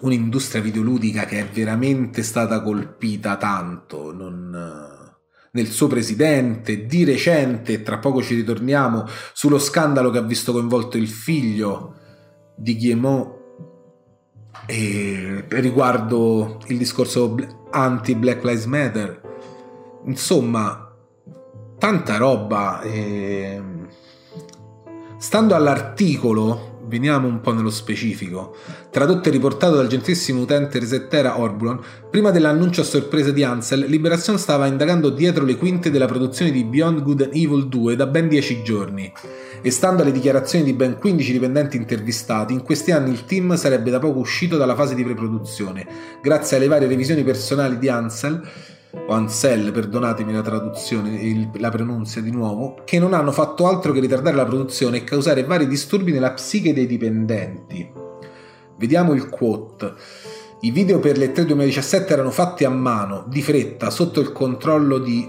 un'industria 0.00 0.60
videoludica 0.60 1.24
che 1.24 1.38
è 1.38 1.46
veramente 1.46 2.24
stata 2.24 2.60
colpita 2.60 3.36
tanto. 3.36 4.12
Non, 4.12 5.14
nel 5.52 5.68
suo 5.68 5.86
presidente, 5.86 6.84
di 6.84 7.04
recente, 7.04 7.82
tra 7.82 7.98
poco 7.98 8.24
ci 8.24 8.34
ritorniamo, 8.34 9.06
sullo 9.32 9.60
scandalo 9.60 10.10
che 10.10 10.18
ha 10.18 10.22
visto 10.22 10.50
coinvolto 10.50 10.96
il 10.96 11.06
figlio 11.06 11.94
di 12.56 12.76
Guillemot 12.76 13.41
e 14.66 15.44
riguardo 15.48 16.58
il 16.66 16.78
discorso 16.78 17.36
anti-Black 17.70 18.44
Lives 18.44 18.66
Matter. 18.66 19.20
Insomma, 20.04 20.94
tanta 21.78 22.16
roba. 22.16 22.80
E... 22.82 23.62
Stando 25.18 25.54
all'articolo 25.54 26.71
veniamo 26.92 27.26
un 27.26 27.40
po' 27.40 27.54
nello 27.54 27.70
specifico. 27.70 28.54
Tradotto 28.90 29.28
e 29.28 29.32
riportato 29.32 29.76
dal 29.76 29.86
gentilissimo 29.86 30.42
utente 30.42 30.78
Resettera 30.78 31.40
Orbulon, 31.40 31.80
prima 32.10 32.30
dell'annuncio 32.30 32.82
a 32.82 32.84
sorpresa 32.84 33.30
di 33.30 33.42
Ansel, 33.42 33.86
Liberation 33.88 34.38
stava 34.38 34.66
indagando 34.66 35.08
dietro 35.08 35.46
le 35.46 35.56
quinte 35.56 35.90
della 35.90 36.04
produzione 36.04 36.50
di 36.50 36.64
Beyond 36.64 37.02
Good 37.02 37.20
and 37.22 37.34
Evil 37.34 37.66
2 37.68 37.96
da 37.96 38.06
ben 38.06 38.28
10 38.28 38.62
giorni. 38.62 39.10
E 39.62 39.70
stando 39.70 40.02
alle 40.02 40.12
dichiarazioni 40.12 40.64
di 40.64 40.74
ben 40.74 40.98
15 40.98 41.32
dipendenti 41.32 41.78
intervistati, 41.78 42.52
in 42.52 42.62
questi 42.62 42.90
anni 42.90 43.10
il 43.10 43.24
team 43.24 43.56
sarebbe 43.56 43.88
da 43.88 43.98
poco 43.98 44.18
uscito 44.18 44.58
dalla 44.58 44.74
fase 44.74 44.94
di 44.94 45.02
preproduzione, 45.02 45.86
grazie 46.20 46.58
alle 46.58 46.66
varie 46.66 46.88
revisioni 46.88 47.24
personali 47.24 47.78
di 47.78 47.88
Ansel 47.88 48.42
o 48.94 49.12
Ansel, 49.12 49.72
perdonatemi 49.72 50.32
la 50.32 50.42
traduzione, 50.42 51.14
il, 51.14 51.50
la 51.54 51.70
pronuncia 51.70 52.20
di 52.20 52.30
nuovo, 52.30 52.82
che 52.84 52.98
non 52.98 53.14
hanno 53.14 53.32
fatto 53.32 53.66
altro 53.66 53.92
che 53.92 54.00
ritardare 54.00 54.36
la 54.36 54.44
produzione 54.44 54.98
e 54.98 55.04
causare 55.04 55.44
vari 55.44 55.66
disturbi 55.66 56.12
nella 56.12 56.32
psiche 56.32 56.74
dei 56.74 56.86
dipendenti. 56.86 57.90
Vediamo 58.76 59.12
il 59.14 59.28
quote. 59.28 59.94
I 60.60 60.70
video 60.70 60.98
per 61.00 61.16
le 61.16 61.32
3 61.32 61.46
2017 61.46 62.12
erano 62.12 62.30
fatti 62.30 62.64
a 62.64 62.70
mano, 62.70 63.24
di 63.28 63.42
fretta, 63.42 63.90
sotto 63.90 64.20
il 64.20 64.32
controllo 64.32 64.98
di 64.98 65.28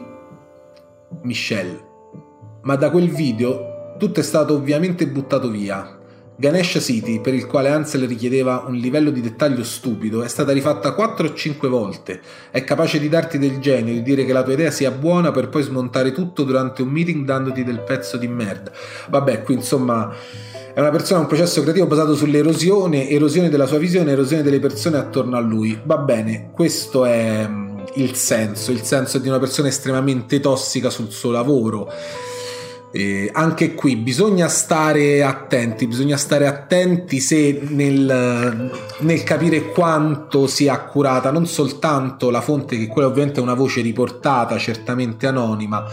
Michelle. 1.23 1.91
Ma 2.63 2.75
da 2.75 2.91
quel 2.91 3.09
video 3.09 3.95
tutto 3.97 4.19
è 4.19 4.23
stato 4.23 4.55
ovviamente 4.55 5.07
buttato 5.07 5.49
via. 5.49 5.99
Ganesh 6.43 6.79
City, 6.81 7.21
per 7.21 7.33
il 7.33 7.45
quale 7.45 7.69
Ansel 7.69 8.05
richiedeva 8.05 8.65
un 8.67 8.73
livello 8.73 9.11
di 9.11 9.21
dettaglio 9.21 9.63
stupido, 9.63 10.23
è 10.23 10.27
stata 10.27 10.51
rifatta 10.51 10.91
4 10.91 11.27
o 11.27 11.33
5 11.33 11.69
volte. 11.69 12.19
È 12.51 12.65
capace 12.65 12.99
di 12.99 13.07
darti 13.07 13.37
del 13.37 13.59
genio, 13.59 13.93
di 13.93 14.01
dire 14.01 14.25
che 14.25 14.33
la 14.33 14.43
tua 14.43 14.51
idea 14.51 14.69
sia 14.69 14.91
buona 14.91 15.31
per 15.31 15.47
poi 15.47 15.63
smontare 15.63 16.11
tutto 16.11 16.43
durante 16.43 16.81
un 16.81 16.89
meeting 16.89 17.23
dandoti 17.23 17.63
del 17.63 17.79
pezzo 17.79 18.17
di 18.17 18.27
merda. 18.27 18.73
Vabbè, 19.07 19.41
qui 19.43 19.53
insomma 19.53 20.13
è 20.73 20.81
una 20.81 20.89
persona, 20.89 21.21
un 21.21 21.27
processo 21.27 21.61
creativo 21.61 21.85
basato 21.85 22.13
sull'erosione, 22.13 23.07
erosione 23.07 23.47
della 23.47 23.65
sua 23.65 23.77
visione, 23.77 24.11
erosione 24.11 24.43
delle 24.43 24.59
persone 24.59 24.97
attorno 24.97 25.37
a 25.37 25.39
lui. 25.39 25.79
Va 25.85 25.99
bene, 25.99 26.49
questo 26.51 27.05
è 27.05 27.47
mm, 27.47 27.77
il 27.93 28.15
senso, 28.15 28.71
il 28.71 28.81
senso 28.81 29.17
di 29.17 29.29
una 29.29 29.39
persona 29.39 29.69
estremamente 29.69 30.41
tossica 30.41 30.89
sul 30.89 31.09
suo 31.09 31.31
lavoro 31.31 31.89
eh, 32.95 33.27
anche 33.33 33.73
qui 33.73 33.95
bisogna 33.95 34.47
stare 34.47 35.23
attenti, 35.23 35.87
bisogna 35.87 36.15
stare 36.15 36.45
attenti 36.45 37.19
se 37.19 37.59
nel, 37.69 38.71
nel, 38.99 39.23
capire 39.23 39.69
quanto 39.69 40.45
sia 40.45 40.73
accurata 40.73 41.31
non 41.31 41.47
soltanto 41.47 42.29
la 42.29 42.41
fonte, 42.41 42.77
che 42.77 42.85
quella 42.85 43.07
ovviamente 43.07 43.39
è 43.39 43.43
una 43.43 43.55
voce 43.55 43.81
riportata, 43.81 44.59
certamente 44.59 45.25
anonima, 45.25 45.83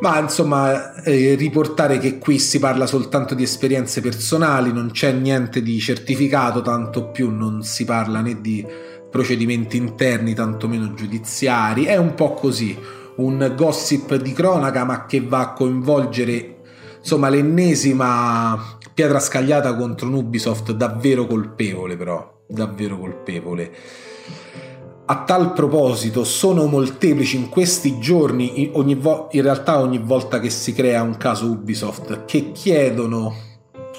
ma 0.00 0.18
insomma 0.18 1.00
eh, 1.04 1.36
riportare 1.36 1.98
che 1.98 2.18
qui 2.18 2.40
si 2.40 2.58
parla 2.58 2.86
soltanto 2.86 3.36
di 3.36 3.44
esperienze 3.44 4.00
personali, 4.00 4.72
non 4.72 4.90
c'è 4.90 5.12
niente 5.12 5.62
di 5.62 5.78
certificato, 5.78 6.60
tanto 6.60 7.10
più 7.10 7.30
non 7.30 7.62
si 7.62 7.84
parla 7.84 8.20
né 8.20 8.40
di 8.40 8.66
procedimenti 9.08 9.76
interni, 9.76 10.34
tantomeno 10.34 10.92
giudiziari, 10.92 11.84
è 11.84 11.96
un 11.96 12.14
po' 12.16 12.34
così 12.34 12.98
un 13.20 13.52
gossip 13.56 14.14
di 14.16 14.32
cronaca 14.32 14.84
ma 14.84 15.06
che 15.06 15.20
va 15.20 15.40
a 15.40 15.52
coinvolgere 15.52 16.56
insomma 16.98 17.28
l'ennesima 17.28 18.78
pietra 18.92 19.20
scagliata 19.20 19.74
contro 19.74 20.08
un 20.08 20.14
Ubisoft 20.14 20.72
davvero 20.72 21.26
colpevole 21.26 21.96
però 21.96 22.38
davvero 22.46 22.98
colpevole. 22.98 23.70
A 25.06 25.24
tal 25.24 25.52
proposito 25.52 26.22
sono 26.22 26.66
molteplici 26.66 27.36
in 27.36 27.48
questi 27.48 27.98
giorni 27.98 28.70
ogni 28.74 28.94
vo- 28.94 29.28
in 29.32 29.42
realtà 29.42 29.80
ogni 29.80 29.98
volta 29.98 30.38
che 30.38 30.50
si 30.50 30.72
crea 30.72 31.02
un 31.02 31.16
caso 31.16 31.46
Ubisoft 31.46 32.24
che 32.26 32.52
chiedono 32.52 33.34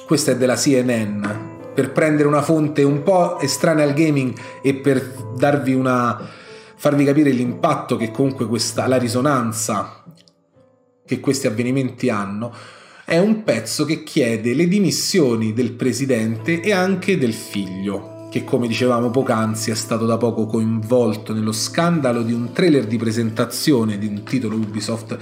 questa 0.06 0.32
è 0.32 0.38
della 0.38 0.56
CNN 0.56 1.24
per 1.74 1.92
prendere 1.92 2.28
una 2.28 2.42
fonte 2.42 2.84
un 2.84 3.04
po' 3.04 3.40
estranea 3.40 3.86
al 3.86 3.94
gaming 3.94 4.34
e 4.62 4.74
per 4.76 5.02
darvi 5.36 5.74
una 5.74 6.40
farvi 6.82 7.06
capire 7.06 7.30
l'impatto 7.30 7.96
che 7.96 8.10
comunque 8.10 8.48
questa, 8.48 8.88
la 8.88 8.98
risonanza 8.98 10.04
che 11.06 11.20
questi 11.20 11.46
avvenimenti 11.46 12.10
hanno, 12.10 12.52
è 13.06 13.20
un 13.20 13.44
pezzo 13.44 13.86
che 13.86 14.02
chiede 14.02 14.56
le 14.56 14.68
dimissioni 14.68 15.54
del 15.54 15.74
presidente 15.74 16.60
e 16.60 16.72
anche 16.72 17.20
del 17.20 17.34
figlio, 17.34 18.30
che 18.32 18.44
come 18.44 18.68
dicevamo 18.68 19.12
poc'anzi 19.12 19.70
è 19.70 19.76
stato 19.76 20.08
da 20.08 20.18
poco 20.18 20.48
coinvolto 20.48 21.36
nello 21.36 21.52
scandalo 21.52 22.24
di 22.24 22.34
un 22.34 22.52
trailer 22.52 22.88
di 22.88 22.98
presentazione 22.98 24.00
di 24.00 24.08
un 24.08 24.24
titolo 24.24 24.56
Ubisoft 24.56 25.16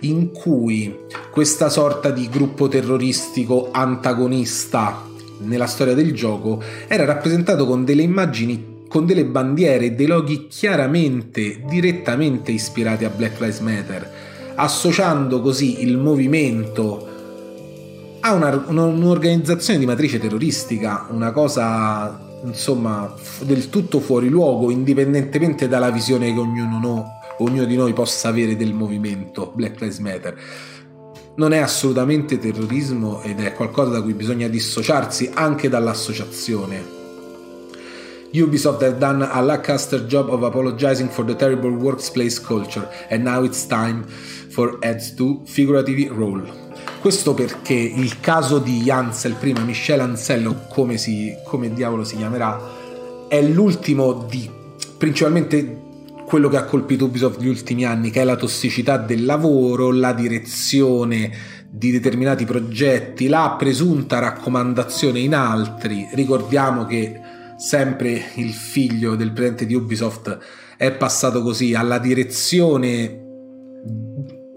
in 0.00 0.32
cui 0.32 0.98
questa 1.30 1.70
sorta 1.70 2.10
di 2.10 2.28
gruppo 2.28 2.68
terroristico 2.68 3.70
antagonista 3.72 5.02
nella 5.38 5.66
storia 5.66 5.94
del 5.94 6.12
gioco 6.12 6.62
era 6.86 7.06
rappresentato 7.06 7.64
con 7.64 7.86
delle 7.86 8.02
immagini 8.02 8.74
con 8.88 9.06
delle 9.06 9.24
bandiere 9.24 9.86
e 9.86 9.92
dei 9.92 10.06
loghi 10.06 10.46
chiaramente, 10.48 11.62
direttamente 11.68 12.52
ispirati 12.52 13.04
a 13.04 13.10
Black 13.10 13.40
Lives 13.40 13.60
Matter, 13.60 14.10
associando 14.54 15.40
così 15.40 15.82
il 15.82 15.98
movimento 15.98 17.14
a 18.20 18.32
una, 18.32 18.64
un'organizzazione 18.68 19.78
di 19.78 19.86
matrice 19.86 20.18
terroristica, 20.18 21.06
una 21.10 21.30
cosa 21.30 22.24
insomma 22.44 23.14
del 23.42 23.68
tutto 23.68 24.00
fuori 24.00 24.28
luogo, 24.28 24.70
indipendentemente 24.70 25.68
dalla 25.68 25.90
visione 25.90 26.32
che 26.32 26.38
ognuno, 26.38 26.78
no, 26.78 27.20
ognuno 27.38 27.64
di 27.64 27.76
noi 27.76 27.92
possa 27.92 28.28
avere 28.28 28.56
del 28.56 28.74
movimento 28.74 29.52
Black 29.54 29.80
Lives 29.80 29.98
Matter. 29.98 30.38
Non 31.36 31.52
è 31.52 31.58
assolutamente 31.58 32.38
terrorismo 32.38 33.20
ed 33.22 33.40
è 33.40 33.52
qualcosa 33.52 33.90
da 33.90 34.02
cui 34.02 34.14
bisogna 34.14 34.48
dissociarsi 34.48 35.30
anche 35.34 35.68
dall'associazione. 35.68 36.95
Ubisoft 38.42 38.82
has 38.82 38.94
done 38.98 39.22
a 39.22 39.40
lackluster 39.40 40.04
job 40.06 40.28
of 40.30 40.42
apologizing 40.42 41.08
for 41.08 41.24
the 41.24 41.34
terrible 41.34 41.70
workplace 41.70 42.38
culture 42.38 42.86
and 43.10 43.24
now 43.24 43.42
it's 43.42 43.66
time 43.66 44.04
for 44.50 44.78
ads 44.82 45.14
to 45.14 45.42
figuratively 45.46 46.08
roll. 46.08 46.42
Questo 47.00 47.34
perché 47.34 47.74
il 47.74 48.20
caso 48.20 48.58
di 48.58 48.90
Ansel, 48.90 49.34
prima 49.34 49.60
Michel 49.60 50.00
Ansello, 50.00 50.66
come, 50.68 50.98
si, 50.98 51.34
come 51.44 51.72
diavolo 51.72 52.04
si 52.04 52.16
chiamerà, 52.16 52.60
è 53.28 53.40
l'ultimo 53.42 54.26
di 54.28 54.50
principalmente 54.98 55.84
quello 56.26 56.48
che 56.48 56.56
ha 56.56 56.64
colpito 56.64 57.04
Ubisoft 57.04 57.38
negli 57.38 57.48
ultimi 57.48 57.84
anni, 57.84 58.10
che 58.10 58.22
è 58.22 58.24
la 58.24 58.36
tossicità 58.36 58.96
del 58.96 59.24
lavoro, 59.24 59.92
la 59.92 60.12
direzione 60.12 61.30
di 61.70 61.92
determinati 61.92 62.44
progetti, 62.44 63.28
la 63.28 63.54
presunta 63.56 64.18
raccomandazione 64.18 65.20
in 65.20 65.34
altri. 65.34 66.08
Ricordiamo 66.12 66.84
che 66.86 67.20
sempre 67.56 68.22
il 68.34 68.52
figlio 68.52 69.16
del 69.16 69.32
presidente 69.32 69.66
di 69.66 69.74
Ubisoft 69.74 70.38
è 70.76 70.92
passato 70.92 71.42
così 71.42 71.74
alla 71.74 71.98
direzione 71.98 73.24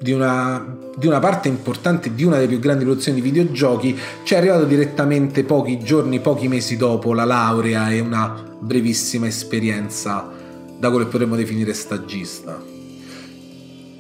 di 0.02 0.12
una, 0.12 0.78
di 0.96 1.08
una, 1.08 1.20
parte 1.20 1.50
importante 1.50 2.14
di 2.14 2.24
una 2.24 2.36
delle 2.38 2.48
più 2.48 2.60
grandi 2.60 2.86
produzioni 2.86 3.22
di 3.22 3.30
videogiochi, 3.30 3.98
ci 4.24 4.34
è 4.34 4.38
arrivato 4.38 4.66
direttamente 4.66 5.44
pochi 5.44 5.80
giorni, 5.80 6.20
pochi 6.20 6.48
mesi 6.48 6.78
dopo 6.78 7.14
la 7.14 7.26
laurea 7.26 7.90
e 7.92 8.00
una 8.00 8.58
brevissima 8.60 9.28
esperienza 9.28 10.30
da 10.78 10.90
quello 10.90 11.06
che 11.06 11.12
potremmo 11.12 11.36
definire 11.36 11.74
stagista. 11.74 12.62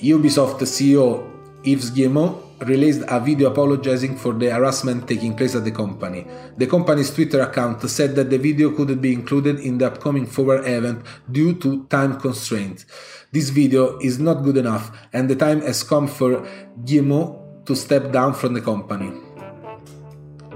Ubisoft 0.01 0.63
CEO 0.65 1.57
Yves 1.61 1.91
Guillemot 1.91 2.48
released 2.61 3.03
a 3.07 3.19
video 3.19 3.49
apologizing 3.49 4.17
for 4.17 4.33
the 4.33 4.49
harassment 4.49 5.07
taking 5.07 5.35
place 5.35 5.55
at 5.55 5.63
the 5.63 5.71
company. 5.71 6.25
The 6.57 6.67
company's 6.67 7.13
Twitter 7.13 7.41
account 7.41 7.81
said 7.89 8.15
that 8.15 8.29
the 8.29 8.37
video 8.37 8.71
couldn't 8.71 9.01
be 9.01 9.13
included 9.13 9.59
in 9.59 9.77
the 9.77 9.87
upcoming 9.87 10.25
forward 10.25 10.67
event 10.67 11.05
due 11.31 11.53
to 11.55 11.85
time 11.85 12.19
constraints. 12.19 12.85
This 13.31 13.49
video 13.49 13.97
is 13.99 14.19
not 14.19 14.43
good 14.43 14.57
enough 14.57 14.91
and 15.13 15.29
the 15.29 15.35
time 15.35 15.61
has 15.61 15.83
come 15.83 16.07
for 16.07 16.45
Guillemot 16.83 17.65
to 17.65 17.75
step 17.75 18.11
down 18.11 18.33
from 18.33 18.53
the 18.53 18.61
company. 18.61 19.11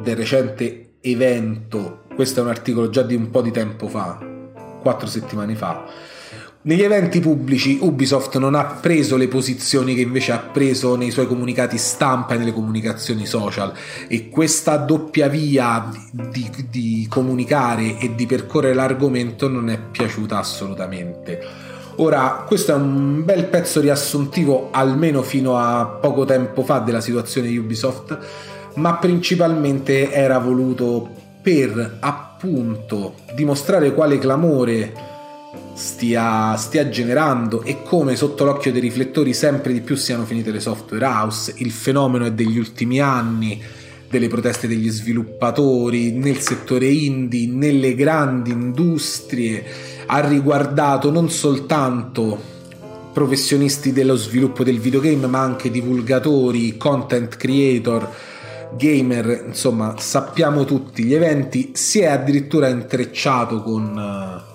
Del 0.04 0.16
recente 0.18 0.96
evento, 1.02 2.06
questo 2.16 2.40
è 2.40 2.44
un 2.44 2.50
articolo 2.50 2.90
già 2.90 3.04
di 3.04 3.16
un 3.16 3.30
po' 3.30 3.42
di 3.42 3.52
tempo 3.52 3.88
fa, 3.88 4.20
quattro 4.82 5.08
settimane 5.08 5.56
fa, 5.56 5.86
negli 6.66 6.82
eventi 6.82 7.20
pubblici 7.20 7.80
Ubisoft 7.82 8.38
non 8.38 8.56
ha 8.56 8.64
preso 8.64 9.18
le 9.18 9.28
posizioni 9.28 9.96
che 9.96 10.02
invece 10.02 10.32
ha 10.32 10.38
preso 10.38 10.96
nei 10.96 11.12
suoi 11.12 11.28
comunicati 11.28 11.78
stampa 11.78 12.36
e 12.36 12.38
nelle 12.38 12.54
comunicazioni 12.54 13.26
social 13.26 13.74
e 14.08 14.30
questa 14.30 14.78
doppia 14.78 15.28
via 15.28 15.90
di, 16.12 16.50
di, 16.70 17.06
comunicare 17.10 17.98
e 17.98 18.16
di 18.16 18.26
percorrere 18.26 18.74
l'argomento 18.74 19.50
non 19.50 19.70
è 19.70 19.78
piaciuta 19.78 20.38
assolutamente. 20.38 21.42
Ora, 21.98 22.46
questo 22.48 22.72
è 22.72 22.76
un 22.76 23.26
bel 23.26 23.46
pezzo 23.46 23.82
riassuntivo, 23.82 24.70
almeno 24.72 25.22
fino 25.22 25.58
a 25.58 25.86
poco 25.86 26.24
tempo 26.24 26.64
fa, 26.64 26.80
della 26.80 27.02
situazione 27.02 27.50
di 27.50 27.58
Ubisoft, 27.58 28.18
ma 28.76 28.96
principalmente 28.96 30.12
era 30.12 30.40
voluto 30.40 31.10
per 31.42 31.98
appunto 32.00 33.16
dimostrare 33.36 33.94
quale 33.94 34.18
clamore 34.18 35.12
stia, 35.74 36.56
stia, 36.56 36.90
generando 36.90 37.64
e 37.64 37.84
come 37.84 38.16
sotto 38.16 38.46
l'occhio 38.46 38.72
dei 38.72 38.82
riflettori 38.82 39.34
sempre 39.34 39.74
di 39.74 39.82
più 39.82 39.96
siano 39.96 40.26
finite 40.26 40.52
le 40.52 40.60
software 40.60 41.06
house. 41.06 41.54
Il 41.58 41.72
fenomeno 41.72 42.26
è 42.26 42.32
degli 42.32 42.58
ultimi 42.58 43.00
anni, 43.00 43.62
delle 44.10 44.28
proteste 44.28 44.68
degli 44.68 44.90
sviluppatori 44.90 46.12
nel 46.12 46.38
settore 46.38 46.88
indie, 46.88 47.48
nelle 47.48 47.96
grandi 47.96 48.52
industrie, 48.52 49.66
ha 50.06 50.20
riguardato 50.20 51.10
non 51.10 51.30
soltanto 51.30 52.52
professionisti 53.12 53.92
dello 53.92 54.16
sviluppo 54.16 54.64
del 54.64 54.80
videogame, 54.80 55.28
ma 55.28 55.40
anche 55.40 55.72
divulgatori, 55.72 56.78
content 56.78 57.38
creator, 57.38 58.10
gamer, 58.76 59.46
insomma, 59.48 59.96
sappiamo 59.98 60.66
tutti 60.66 61.04
gli 61.04 61.14
eventi, 61.14 61.72
si 61.74 62.00
è 62.00 62.08
addirittura 62.08 62.68
intrecciato 62.68 63.62
con 63.62 64.52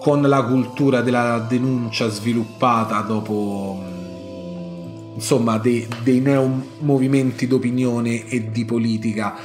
con 0.00 0.22
la 0.22 0.42
cultura 0.44 1.02
della 1.02 1.44
denuncia 1.46 2.08
sviluppata 2.08 3.02
dopo 3.02 3.78
mm, 3.84 5.14
insomma 5.14 5.58
dei, 5.58 5.86
dei 6.02 6.20
neo 6.20 6.78
movimenti 6.78 7.46
d'opinione 7.46 8.26
e 8.26 8.50
di 8.50 8.64
politica 8.64 9.36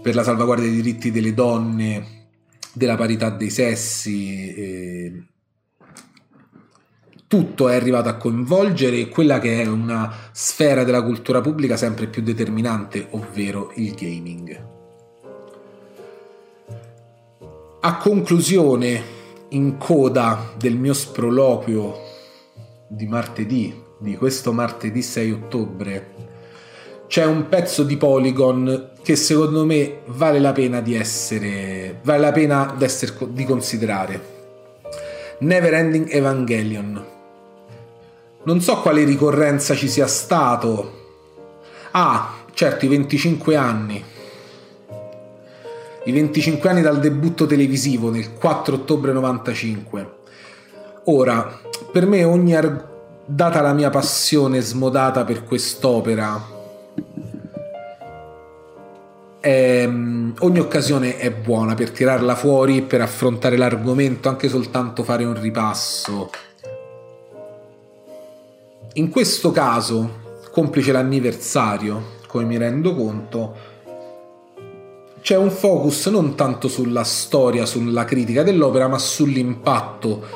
per 0.00 0.14
la 0.14 0.22
salvaguardia 0.22 0.66
dei 0.66 0.76
diritti 0.76 1.10
delle 1.10 1.34
donne, 1.34 2.06
della 2.72 2.96
parità 2.96 3.28
dei 3.28 3.50
sessi. 3.50 4.54
Eh, 4.54 5.22
tutto 7.28 7.68
è 7.68 7.74
arrivato 7.74 8.08
a 8.08 8.16
coinvolgere 8.16 9.08
quella 9.08 9.38
che 9.38 9.62
è 9.62 9.66
una 9.66 10.10
sfera 10.32 10.84
della 10.84 11.02
cultura 11.02 11.42
pubblica 11.42 11.76
sempre 11.76 12.06
più 12.06 12.22
determinante, 12.22 13.08
ovvero 13.10 13.72
il 13.76 13.94
gaming. 13.94 14.66
A 17.80 17.96
conclusione 17.96 19.20
in 19.52 19.78
coda 19.78 20.52
del 20.56 20.76
mio 20.76 20.92
sproloquio 20.92 22.10
di 22.88 23.06
martedì, 23.06 23.74
di 23.98 24.16
questo 24.16 24.52
martedì 24.52 25.02
6 25.02 25.30
ottobre, 25.30 26.14
c'è 27.06 27.24
un 27.24 27.48
pezzo 27.48 27.82
di 27.82 27.96
Polygon 27.96 28.90
che 29.02 29.16
secondo 29.16 29.64
me 29.64 30.00
vale 30.06 30.38
la 30.38 30.52
pena 30.52 30.80
di 30.80 30.94
essere, 30.94 32.00
vale 32.02 32.20
la 32.20 32.32
pena 32.32 32.76
di, 33.28 33.44
considerare. 33.44 34.30
Neverending 35.38 36.10
Evangelion. 36.10 37.04
Non 38.44 38.60
so 38.60 38.80
quale 38.80 39.04
ricorrenza 39.04 39.74
ci 39.74 39.88
sia 39.88 40.06
stato. 40.06 41.00
Ah, 41.90 42.34
certo, 42.54 42.84
i 42.84 42.88
25 42.88 43.56
anni 43.56 44.04
i 46.04 46.12
25 46.12 46.68
anni 46.68 46.82
dal 46.82 46.98
debutto 46.98 47.46
televisivo 47.46 48.10
nel 48.10 48.34
4 48.34 48.74
ottobre 48.74 49.12
95. 49.12 50.14
Ora, 51.04 51.60
per 51.90 52.06
me 52.06 52.24
ogni 52.24 52.54
ar- 52.54 52.88
data 53.24 53.60
la 53.60 53.72
mia 53.72 53.90
passione 53.90 54.60
smodata 54.60 55.24
per 55.24 55.44
quest'opera, 55.44 56.60
è, 59.38 59.82
ehm, 59.82 60.34
ogni 60.40 60.58
occasione 60.60 61.18
è 61.18 61.30
buona 61.30 61.74
per 61.74 61.90
tirarla 61.90 62.34
fuori, 62.34 62.82
per 62.82 63.00
affrontare 63.00 63.56
l'argomento, 63.56 64.28
anche 64.28 64.48
soltanto 64.48 65.02
fare 65.02 65.24
un 65.24 65.40
ripasso. 65.40 66.30
In 68.94 69.08
questo 69.08 69.50
caso, 69.50 70.20
complice 70.50 70.92
l'anniversario, 70.92 72.20
come 72.26 72.44
mi 72.44 72.56
rendo 72.56 72.94
conto, 72.94 73.56
c'è 75.22 75.36
un 75.36 75.52
focus 75.52 76.08
non 76.08 76.34
tanto 76.34 76.66
sulla 76.66 77.04
storia, 77.04 77.64
sulla 77.64 78.04
critica 78.04 78.42
dell'opera, 78.42 78.88
ma 78.88 78.98
sull'impatto 78.98 80.26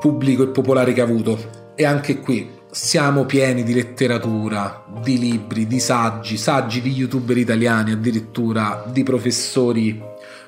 pubblico 0.00 0.42
e 0.44 0.46
popolare 0.48 0.94
che 0.94 1.02
ha 1.02 1.04
avuto. 1.04 1.38
E 1.74 1.84
anche 1.84 2.20
qui 2.20 2.56
siamo 2.70 3.26
pieni 3.26 3.62
di 3.62 3.74
letteratura, 3.74 4.82
di 5.02 5.18
libri, 5.18 5.66
di 5.66 5.78
saggi, 5.78 6.38
saggi 6.38 6.80
di 6.80 6.90
youtuber 6.90 7.36
italiani, 7.36 7.92
addirittura 7.92 8.82
di 8.90 9.02
professori 9.02 10.02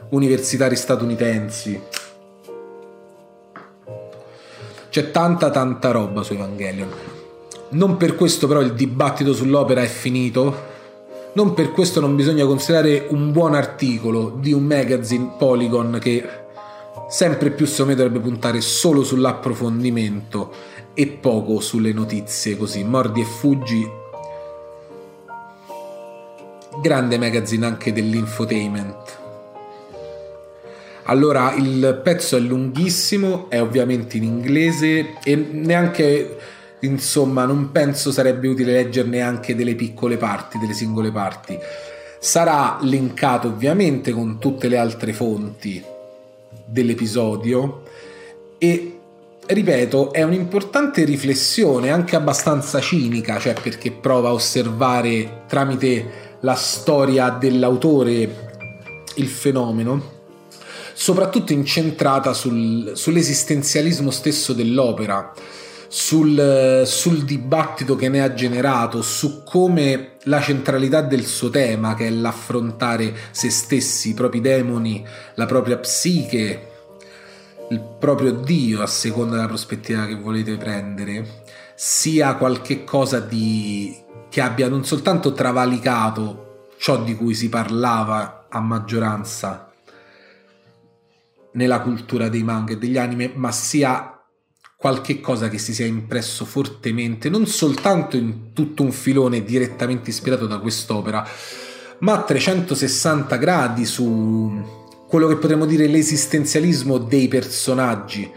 universitari 0.09 0.75
statunitensi. 0.75 1.81
C'è 4.89 5.11
tanta 5.11 5.51
tanta 5.51 5.91
roba 5.91 6.23
su 6.23 6.33
Evangelion. 6.33 6.89
Non 7.73 7.99
per 7.99 8.17
questo 8.17 8.47
però 8.47 8.63
il 8.63 8.73
dibattito 8.73 9.35
sull'opera 9.35 9.83
è 9.83 9.87
finito, 9.87 10.69
non 11.33 11.55
per 11.55 11.71
questo 11.71 12.01
non 12.01 12.17
bisogna 12.17 12.45
considerare 12.45 13.07
un 13.11 13.31
buon 13.33 13.55
articolo 13.55 14.37
di 14.41 14.53
un 14.53 14.65
magazine 14.65 15.35
Polygon 15.39 15.99
che 16.01 16.29
sempre 17.09 17.51
più 17.51 17.67
secondo 17.67 17.93
me 17.93 17.97
dovrebbe 17.97 18.21
puntare 18.21 18.61
solo 18.61 19.05
sull'approfondimento 19.05 20.53
e 20.95 21.07
poco 21.07 21.61
sulle 21.61 21.93
notizie 21.93 22.57
così, 22.57 22.83
mordi 22.85 23.21
e 23.21 23.25
fuggi. 23.25 23.89
Grande 26.83 27.19
magazine 27.19 27.67
anche 27.67 27.93
dell'infotainment. 27.93 29.19
Allora, 31.05 31.55
il 31.55 32.01
pezzo 32.05 32.37
è 32.37 32.41
lunghissimo, 32.41 33.47
è 33.49 33.61
ovviamente 33.61 34.17
in 34.17 34.23
inglese 34.25 35.15
e 35.25 35.35
neanche 35.35 36.39
insomma 36.81 37.45
non 37.45 37.71
penso 37.73 38.13
sarebbe 38.13 38.49
utile 38.49 38.73
leggerne 38.73 39.21
anche 39.21 39.55
delle 39.55 39.75
piccole 39.75 40.17
parti, 40.17 40.59
delle 40.59 40.75
singole 40.75 41.11
parti. 41.11 41.59
Sarà 42.19 42.79
linkato 42.83 43.49
ovviamente 43.49 44.13
con 44.13 44.39
tutte 44.39 44.69
le 44.69 44.77
altre 44.77 45.13
fonti 45.13 45.83
dell'episodio 46.65 47.83
e 48.59 48.99
ripeto, 49.47 50.13
è 50.13 50.23
un'importante 50.23 51.05
riflessione, 51.05 51.91
anche 51.91 52.17
abbastanza 52.17 52.81
cinica, 52.81 53.39
cioè 53.39 53.55
perché 53.61 53.91
prova 53.91 54.29
a 54.29 54.33
osservare 54.33 55.43
tramite 55.49 56.37
la 56.41 56.55
storia 56.55 57.31
dell'autore 57.31 58.49
il 59.17 59.29
fenomeno, 59.29 60.19
soprattutto 60.95 61.53
incentrata 61.53 62.33
sul, 62.33 62.93
sull'esistenzialismo 62.95 64.11
stesso 64.11 64.53
dell'opera, 64.53 65.33
sul, 65.93 66.85
sul, 66.87 67.25
dibattito 67.25 67.97
che 67.97 68.09
ne 68.09 68.23
ha 68.23 68.33
generato, 68.33 69.03
su 69.03 69.43
come 69.43 70.13
la 70.25 70.41
centralità 70.41 71.01
del 71.01 71.25
suo 71.25 71.51
tema, 71.51 71.97
che 71.97 72.07
è 72.07 72.11
l'affrontare 72.11 73.13
se 73.33 73.51
stessi, 73.51 74.11
i 74.11 74.15
propri 74.15 74.41
demoni, 74.41 75.05
la 75.35 75.47
propria 75.47 75.79
psiche, 75.79 76.69
il 77.71 77.81
proprio 77.99 78.31
Dio, 78.31 78.83
a 78.83 78.87
seconda 78.87 79.35
della 79.35 79.49
prospettiva 79.49 80.07
che 80.07 80.15
volete 80.15 80.57
prendere, 80.57 81.43
sia 81.75 82.37
qualche 82.37 82.85
cosa 82.85 83.19
di, 83.19 83.93
che 84.29 84.41
abbia 84.41 84.69
non 84.69 84.85
soltanto 84.85 85.33
travalicato 85.33 86.69
ciò 86.79 87.03
di 87.03 87.17
cui 87.17 87.35
si 87.35 87.49
parlava 87.49 88.47
a 88.49 88.61
maggioranza 88.61 89.73
nella 91.55 91.81
cultura 91.81 92.29
dei 92.29 92.45
manga 92.45 92.75
e 92.75 92.79
degli 92.79 92.97
anime, 92.97 93.33
ma 93.35 93.51
sia 93.51 94.20
qualche 94.81 95.21
cosa 95.21 95.51
che 95.51 95.59
si 95.59 95.75
sia 95.75 95.85
impresso 95.85 96.47
fortemente, 96.47 97.29
non 97.29 97.47
soltanto 97.47 98.17
in 98.17 98.55
tutto 98.55 98.83
un 98.83 98.93
filone 98.93 99.45
direttamente 99.45 100.09
ispirato 100.09 100.47
da 100.47 100.59
quest'opera, 100.59 101.23
ma 101.99 102.15
a 102.15 102.23
360 102.23 103.37
gradi 103.37 103.85
su 103.85 104.59
quello 105.07 105.27
che 105.27 105.37
potremmo 105.37 105.67
dire 105.67 105.87
l'esistenzialismo 105.87 106.97
dei 106.97 107.29
personaggi 107.29 108.33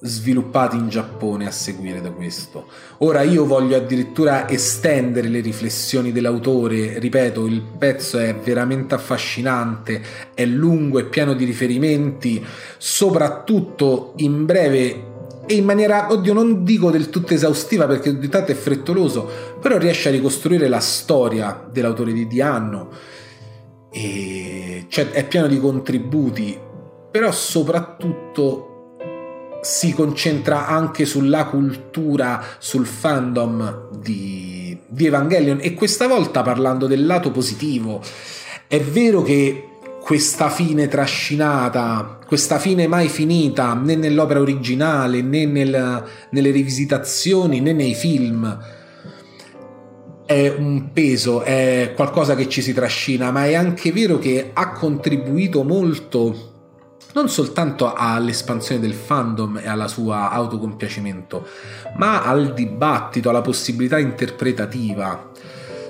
sviluppati 0.00 0.76
in 0.76 0.88
Giappone 0.88 1.46
a 1.46 1.50
seguire 1.50 2.00
da 2.00 2.10
questo. 2.10 2.66
Ora 2.98 3.20
io 3.20 3.44
voglio 3.44 3.76
addirittura 3.76 4.48
estendere 4.48 5.28
le 5.28 5.40
riflessioni 5.40 6.10
dell'autore, 6.10 6.98
ripeto, 6.98 7.44
il 7.44 7.60
pezzo 7.60 8.16
è 8.16 8.34
veramente 8.34 8.94
affascinante, 8.94 10.02
è 10.32 10.46
lungo 10.46 10.98
e 11.00 11.04
pieno 11.04 11.34
di 11.34 11.44
riferimenti, 11.44 12.42
soprattutto 12.78 14.14
in 14.16 14.46
breve 14.46 15.12
e 15.46 15.54
in 15.54 15.64
maniera, 15.64 16.10
oddio, 16.10 16.32
non 16.32 16.64
dico 16.64 16.90
del 16.90 17.10
tutto 17.10 17.34
esaustiva 17.34 17.86
perché 17.86 18.18
di 18.18 18.28
tanto 18.28 18.52
è 18.52 18.54
frettoloso, 18.54 19.28
però 19.60 19.78
riesce 19.78 20.08
a 20.08 20.12
ricostruire 20.12 20.68
la 20.68 20.80
storia 20.80 21.66
dell'autore 21.70 22.12
di 22.12 22.26
Dianno 22.26 22.90
e 23.90 24.86
cioè, 24.88 25.10
è 25.10 25.24
pieno 25.26 25.46
di 25.46 25.60
contributi, 25.60 26.58
però 27.10 27.30
soprattutto 27.30 28.70
si 29.60 29.92
concentra 29.92 30.66
anche 30.66 31.04
sulla 31.04 31.46
cultura, 31.46 32.42
sul 32.58 32.86
fandom 32.86 33.90
di, 33.98 34.76
di 34.88 35.06
Evangelion 35.06 35.58
e 35.60 35.74
questa 35.74 36.06
volta 36.06 36.42
parlando 36.42 36.86
del 36.86 37.06
lato 37.06 37.30
positivo. 37.30 38.02
È 38.66 38.80
vero 38.80 39.22
che 39.22 39.73
questa 40.04 40.50
fine 40.50 40.86
trascinata, 40.86 42.18
questa 42.26 42.58
fine 42.58 42.86
mai 42.86 43.08
finita 43.08 43.72
né 43.72 43.96
nell'opera 43.96 44.38
originale 44.38 45.22
né 45.22 45.46
nel, 45.46 46.04
nelle 46.28 46.50
rivisitazioni 46.50 47.60
né 47.60 47.72
nei 47.72 47.94
film 47.94 48.58
è 50.26 50.54
un 50.58 50.90
peso, 50.92 51.40
è 51.40 51.92
qualcosa 51.96 52.34
che 52.34 52.50
ci 52.50 52.60
si 52.60 52.74
trascina, 52.74 53.30
ma 53.30 53.46
è 53.46 53.54
anche 53.54 53.92
vero 53.92 54.18
che 54.18 54.50
ha 54.52 54.72
contribuito 54.72 55.64
molto 55.64 56.52
non 57.14 57.30
soltanto 57.30 57.94
all'espansione 57.94 58.82
del 58.82 58.92
fandom 58.92 59.60
e 59.62 59.68
alla 59.68 59.88
sua 59.88 60.30
autocompiacimento, 60.30 61.46
ma 61.96 62.24
al 62.24 62.52
dibattito, 62.52 63.30
alla 63.30 63.40
possibilità 63.40 63.98
interpretativa. 63.98 65.30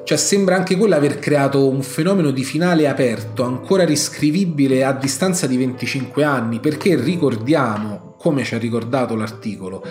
Cioè 0.04 0.18
sembra 0.18 0.54
anche 0.54 0.76
quello 0.76 0.94
aver 0.94 1.18
creato 1.18 1.66
un 1.66 1.82
fenomeno 1.82 2.30
di 2.30 2.44
finale 2.44 2.86
aperto, 2.86 3.42
ancora 3.42 3.84
riscrivibile 3.84 4.84
a 4.84 4.92
distanza 4.92 5.46
di 5.46 5.56
25 5.56 6.22
anni, 6.22 6.60
perché 6.60 6.94
ricordiamo, 6.94 8.14
come 8.18 8.44
ci 8.44 8.54
ha 8.54 8.58
ricordato 8.58 9.16
l'articolo, 9.16 9.82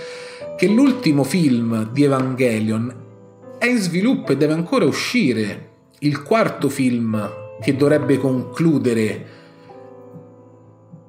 che 0.55 0.67
l'ultimo 0.67 1.23
film 1.23 1.89
di 1.91 2.03
Evangelion 2.03 2.95
è 3.57 3.65
in 3.65 3.79
sviluppo 3.79 4.31
e 4.31 4.37
deve 4.37 4.53
ancora 4.53 4.85
uscire 4.85 5.69
il 5.99 6.21
quarto 6.21 6.69
film 6.69 7.57
che 7.59 7.75
dovrebbe 7.75 8.17
concludere 8.17 9.25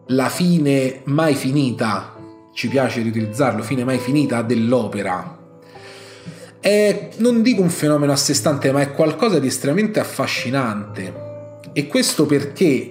la 0.09 0.29
fine 0.31 1.01
mai 1.05 1.35
finita, 1.35 2.17
ci 2.55 2.69
piace 2.69 3.03
riutilizzarlo, 3.03 3.63
fine 3.63 3.85
mai 3.85 3.99
finita 3.99 4.41
dell'opera. 4.41 5.34
È, 6.65 7.11
non 7.19 7.43
dico 7.43 7.61
un 7.61 7.69
fenomeno 7.69 8.13
a 8.13 8.17
sé 8.17 8.33
stante, 8.33 8.73
ma 8.73 8.81
è 8.81 8.93
qualcosa 8.93 9.39
di 9.39 9.49
estremamente 9.49 10.01
affascinante. 10.01 11.59
E 11.75 11.87
questo 11.87 12.25
perché 12.25 12.91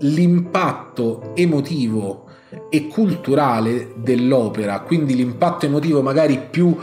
l'impatto 0.00 1.32
emotivo 1.34 2.26
e 2.68 2.88
culturale 2.88 3.94
dell'opera, 3.96 4.80
quindi 4.80 5.14
l'impatto 5.14 5.64
emotivo 5.64 6.02
magari 6.02 6.38
più 6.50 6.76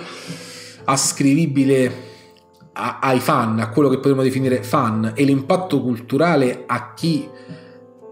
ascrivibile 0.85 1.93
a, 2.73 2.97
ai 2.99 3.19
fan, 3.19 3.59
a 3.59 3.69
quello 3.69 3.89
che 3.89 3.97
potremmo 3.97 4.23
definire 4.23 4.63
fan, 4.63 5.11
e 5.13 5.25
l'impatto 5.25 5.83
culturale 5.83 6.63
a 6.65 6.95
chi 6.95 7.29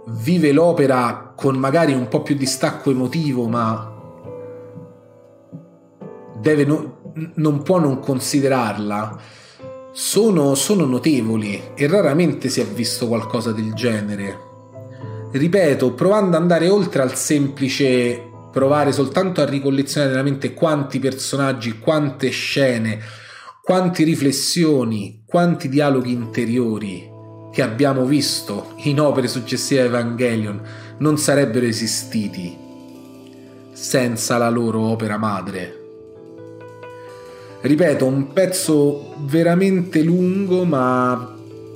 vive 0.06 0.52
l'opera 0.52 1.34
con 1.36 1.56
magari 1.56 1.94
un 1.94 2.08
po' 2.08 2.22
più 2.22 2.36
di 2.36 2.46
stacco 2.46 2.92
emotivo, 2.92 3.48
ma 3.48 3.92
deve 6.40 6.66
no, 6.66 7.00
non 7.36 7.62
può 7.64 7.80
non 7.80 8.00
considerarla, 8.00 9.20
sono, 9.92 10.56
sono 10.56 10.86
notevoli 10.86 11.62
e 11.76 11.88
raramente 11.88 12.50
si 12.50 12.62
è 12.62 12.66
visto 12.66 13.08
qualcosa 13.08 13.52
del 13.52 13.74
genere. 13.74 14.50
Ripeto, 15.32 15.94
provando 15.94 16.36
ad 16.36 16.42
andare 16.42 16.70
oltre 16.70 17.02
al 17.02 17.16
semplice 17.16 18.30
provare 18.52 18.92
soltanto 18.92 19.42
a 19.42 19.46
ricollezionare 19.46 20.12
nella 20.12 20.24
mente 20.24 20.54
quanti 20.54 21.00
personaggi, 21.00 21.80
quante 21.80 22.30
scene, 22.30 23.00
quanti 23.64 24.04
riflessioni, 24.04 25.24
quanti 25.26 25.70
dialoghi 25.70 26.12
interiori 26.12 27.10
che 27.52 27.62
abbiamo 27.62 28.06
visto 28.06 28.74
in 28.84 29.00
opere 29.00 29.28
successive 29.28 29.82
a 29.82 29.86
Evangelion 29.86 30.62
non 31.00 31.18
sarebbero 31.18 31.66
esistiti 31.66 32.58
senza 33.74 34.38
la 34.38 34.50
loro 34.50 34.82
opera 34.82 35.18
madre. 35.18 35.81
Ripeto, 37.62 38.08
un 38.08 38.34
pezzo 38.34 39.14
veramente 39.20 40.02
lungo 40.02 40.66
ma 40.66 41.36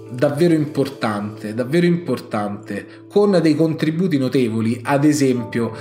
davvero 0.09 0.55
importante, 0.55 1.53
davvero 1.53 1.85
importante, 1.85 3.03
con 3.07 3.39
dei 3.39 3.55
contributi 3.55 4.17
notevoli, 4.17 4.79
ad 4.81 5.03
esempio 5.03 5.73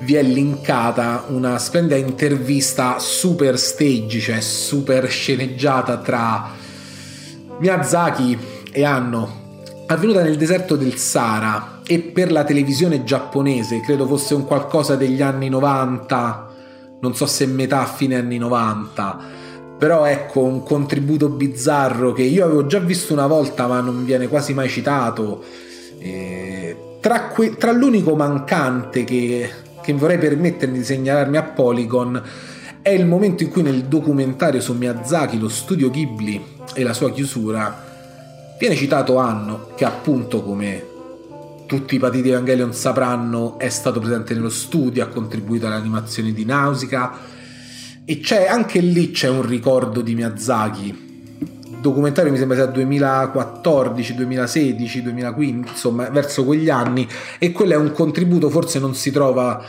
vi 0.00 0.14
è 0.14 0.22
linkata 0.22 1.26
una 1.28 1.58
splendida 1.58 1.96
intervista 1.96 2.98
super 2.98 3.58
stage, 3.58 4.18
cioè 4.18 4.40
super 4.40 5.08
sceneggiata 5.08 5.98
tra 5.98 6.50
Miyazaki 7.58 8.38
e 8.72 8.82
Anno, 8.82 9.42
avvenuta 9.86 10.22
nel 10.22 10.36
deserto 10.36 10.74
del 10.74 10.94
Sahara 10.94 11.80
e 11.86 11.98
per 12.00 12.32
la 12.32 12.44
televisione 12.44 13.04
giapponese, 13.04 13.80
credo 13.80 14.06
fosse 14.06 14.34
un 14.34 14.46
qualcosa 14.46 14.96
degli 14.96 15.20
anni 15.20 15.50
90, 15.50 16.43
non 17.04 17.14
so 17.14 17.26
se 17.26 17.46
metà 17.46 17.84
fine 17.84 18.16
anni 18.16 18.38
90. 18.38 19.42
Però 19.78 20.04
ecco 20.04 20.42
un 20.42 20.62
contributo 20.62 21.28
bizzarro 21.28 22.12
che 22.12 22.22
io 22.22 22.44
avevo 22.44 22.66
già 22.66 22.78
visto 22.78 23.12
una 23.12 23.26
volta 23.26 23.66
ma 23.66 23.80
non 23.80 24.04
viene 24.04 24.28
quasi 24.28 24.54
mai 24.54 24.68
citato. 24.68 25.44
Tra, 27.00 27.28
que- 27.28 27.56
tra 27.56 27.72
l'unico 27.72 28.14
mancante 28.16 29.04
che 29.04 29.50
che 29.84 29.92
vorrei 29.92 30.16
permettermi 30.16 30.78
di 30.78 30.84
segnalarmi 30.84 31.36
a 31.36 31.42
Polygon 31.42 32.22
è 32.80 32.88
il 32.88 33.04
momento 33.04 33.42
in 33.42 33.50
cui 33.50 33.60
nel 33.60 33.84
documentario 33.84 34.60
su 34.60 34.72
Miyazaki, 34.72 35.38
lo 35.38 35.48
studio 35.48 35.90
Ghibli 35.90 36.42
e 36.74 36.82
la 36.82 36.94
sua 36.94 37.12
chiusura, 37.12 37.84
viene 38.58 38.76
citato 38.76 39.18
Anno, 39.18 39.68
che 39.76 39.84
appunto 39.84 40.42
come 40.42 40.92
tutti 41.66 41.96
i 41.96 41.98
patiti 41.98 42.28
Evangelion 42.28 42.72
sapranno 42.72 43.58
è 43.58 43.68
stato 43.68 44.00
presente 44.00 44.34
nello 44.34 44.50
studio, 44.50 45.02
ha 45.02 45.08
contribuito 45.08 45.66
all'animazione 45.66 46.32
di 46.32 46.44
Nausicaa. 46.44 47.18
E 48.04 48.20
c'è 48.20 48.46
anche 48.46 48.80
lì 48.80 49.10
c'è 49.10 49.28
un 49.28 49.46
ricordo 49.46 50.00
di 50.00 50.14
Miyazaki. 50.14 51.02
Documentario 51.80 52.30
mi 52.30 52.38
sembra 52.38 52.56
sia 52.56 52.66
2014, 52.66 54.14
2016, 54.14 55.02
2015, 55.02 55.70
insomma 55.70 56.08
verso 56.10 56.44
quegli 56.44 56.70
anni. 56.70 57.08
E 57.38 57.52
quello 57.52 57.72
è 57.72 57.76
un 57.76 57.92
contributo, 57.92 58.50
forse 58.50 58.78
non 58.78 58.94
si 58.94 59.10
trova 59.10 59.62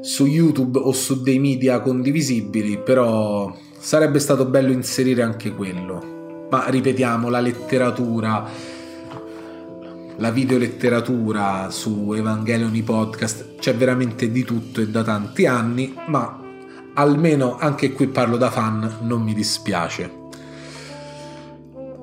su 0.00 0.26
YouTube 0.26 0.78
o 0.78 0.92
su 0.92 1.22
dei 1.22 1.38
media 1.38 1.80
condivisibili, 1.80 2.78
però 2.78 3.54
sarebbe 3.78 4.18
stato 4.18 4.44
bello 4.44 4.72
inserire 4.72 5.22
anche 5.22 5.54
quello. 5.54 6.46
Ma 6.50 6.68
ripetiamo, 6.68 7.28
la 7.28 7.40
letteratura, 7.40 8.48
la 10.20 10.30
videoletteratura 10.30 11.70
su 11.70 12.12
Evangelion 12.12 12.74
i 12.74 12.82
podcast, 12.82 13.56
c'è 13.58 13.74
veramente 13.74 14.30
di 14.30 14.44
tutto 14.44 14.82
e 14.82 14.88
da 14.88 15.02
tanti 15.02 15.46
anni, 15.46 15.94
ma 16.08 16.38
almeno 16.94 17.56
anche 17.58 17.92
qui 17.92 18.06
parlo 18.06 18.36
da 18.36 18.50
fan, 18.50 18.98
non 19.02 19.22
mi 19.22 19.32
dispiace. 19.32 20.18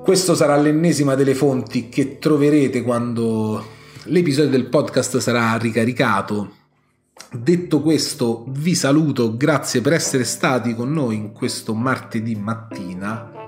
Questo 0.02 0.34
sarà 0.34 0.56
l'ennesima 0.56 1.14
delle 1.14 1.34
fonti 1.34 1.88
che 1.88 2.18
troverete 2.18 2.82
quando 2.82 3.64
l'episodio 4.04 4.50
del 4.50 4.66
podcast 4.66 5.18
sarà 5.18 5.56
ricaricato. 5.56 6.56
Detto 7.30 7.80
questo, 7.80 8.46
vi 8.48 8.74
saluto, 8.74 9.36
grazie 9.36 9.80
per 9.80 9.92
essere 9.92 10.24
stati 10.24 10.74
con 10.74 10.92
noi 10.92 11.14
in 11.14 11.32
questo 11.32 11.72
martedì 11.72 12.34
mattina 12.34 13.47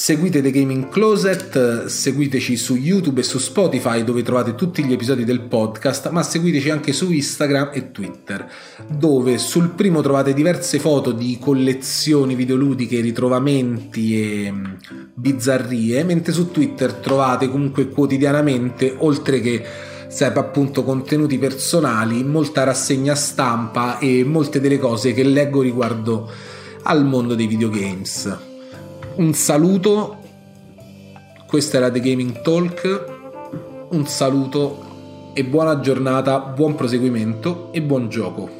Seguite 0.00 0.40
The 0.40 0.52
Gaming 0.52 0.90
Closet, 0.90 1.86
seguiteci 1.86 2.56
su 2.56 2.76
YouTube 2.76 3.18
e 3.18 3.24
su 3.24 3.38
Spotify 3.38 4.04
dove 4.04 4.22
trovate 4.22 4.54
tutti 4.54 4.84
gli 4.84 4.92
episodi 4.92 5.24
del 5.24 5.40
podcast, 5.40 6.10
ma 6.10 6.22
seguiteci 6.22 6.70
anche 6.70 6.92
su 6.92 7.10
Instagram 7.10 7.70
e 7.72 7.90
Twitter, 7.90 8.48
dove 8.86 9.38
sul 9.38 9.70
primo 9.70 10.00
trovate 10.00 10.34
diverse 10.34 10.78
foto 10.78 11.10
di 11.10 11.36
collezioni 11.40 12.36
videoludiche, 12.36 13.00
ritrovamenti 13.00 14.22
e 14.22 14.52
mm, 14.52 14.64
bizzarrie, 15.14 16.04
mentre 16.04 16.32
su 16.32 16.52
Twitter 16.52 16.92
trovate 16.92 17.50
comunque 17.50 17.88
quotidianamente, 17.88 18.94
oltre 18.98 19.40
che 19.40 19.64
sempre 20.06 20.40
appunto 20.40 20.84
contenuti 20.84 21.38
personali, 21.38 22.22
molta 22.22 22.62
rassegna 22.62 23.16
stampa 23.16 23.98
e 23.98 24.22
molte 24.22 24.60
delle 24.60 24.78
cose 24.78 25.12
che 25.12 25.24
leggo 25.24 25.60
riguardo 25.60 26.30
al 26.84 27.04
mondo 27.04 27.34
dei 27.34 27.48
videogames 27.48 28.47
un 29.18 29.34
saluto, 29.34 30.16
questa 31.46 31.78
era 31.78 31.90
The 31.90 31.98
Gaming 31.98 32.40
Talk, 32.40 33.88
un 33.90 34.06
saluto 34.06 35.32
e 35.34 35.44
buona 35.44 35.80
giornata, 35.80 36.38
buon 36.38 36.76
proseguimento 36.76 37.72
e 37.72 37.82
buon 37.82 38.08
gioco. 38.08 38.57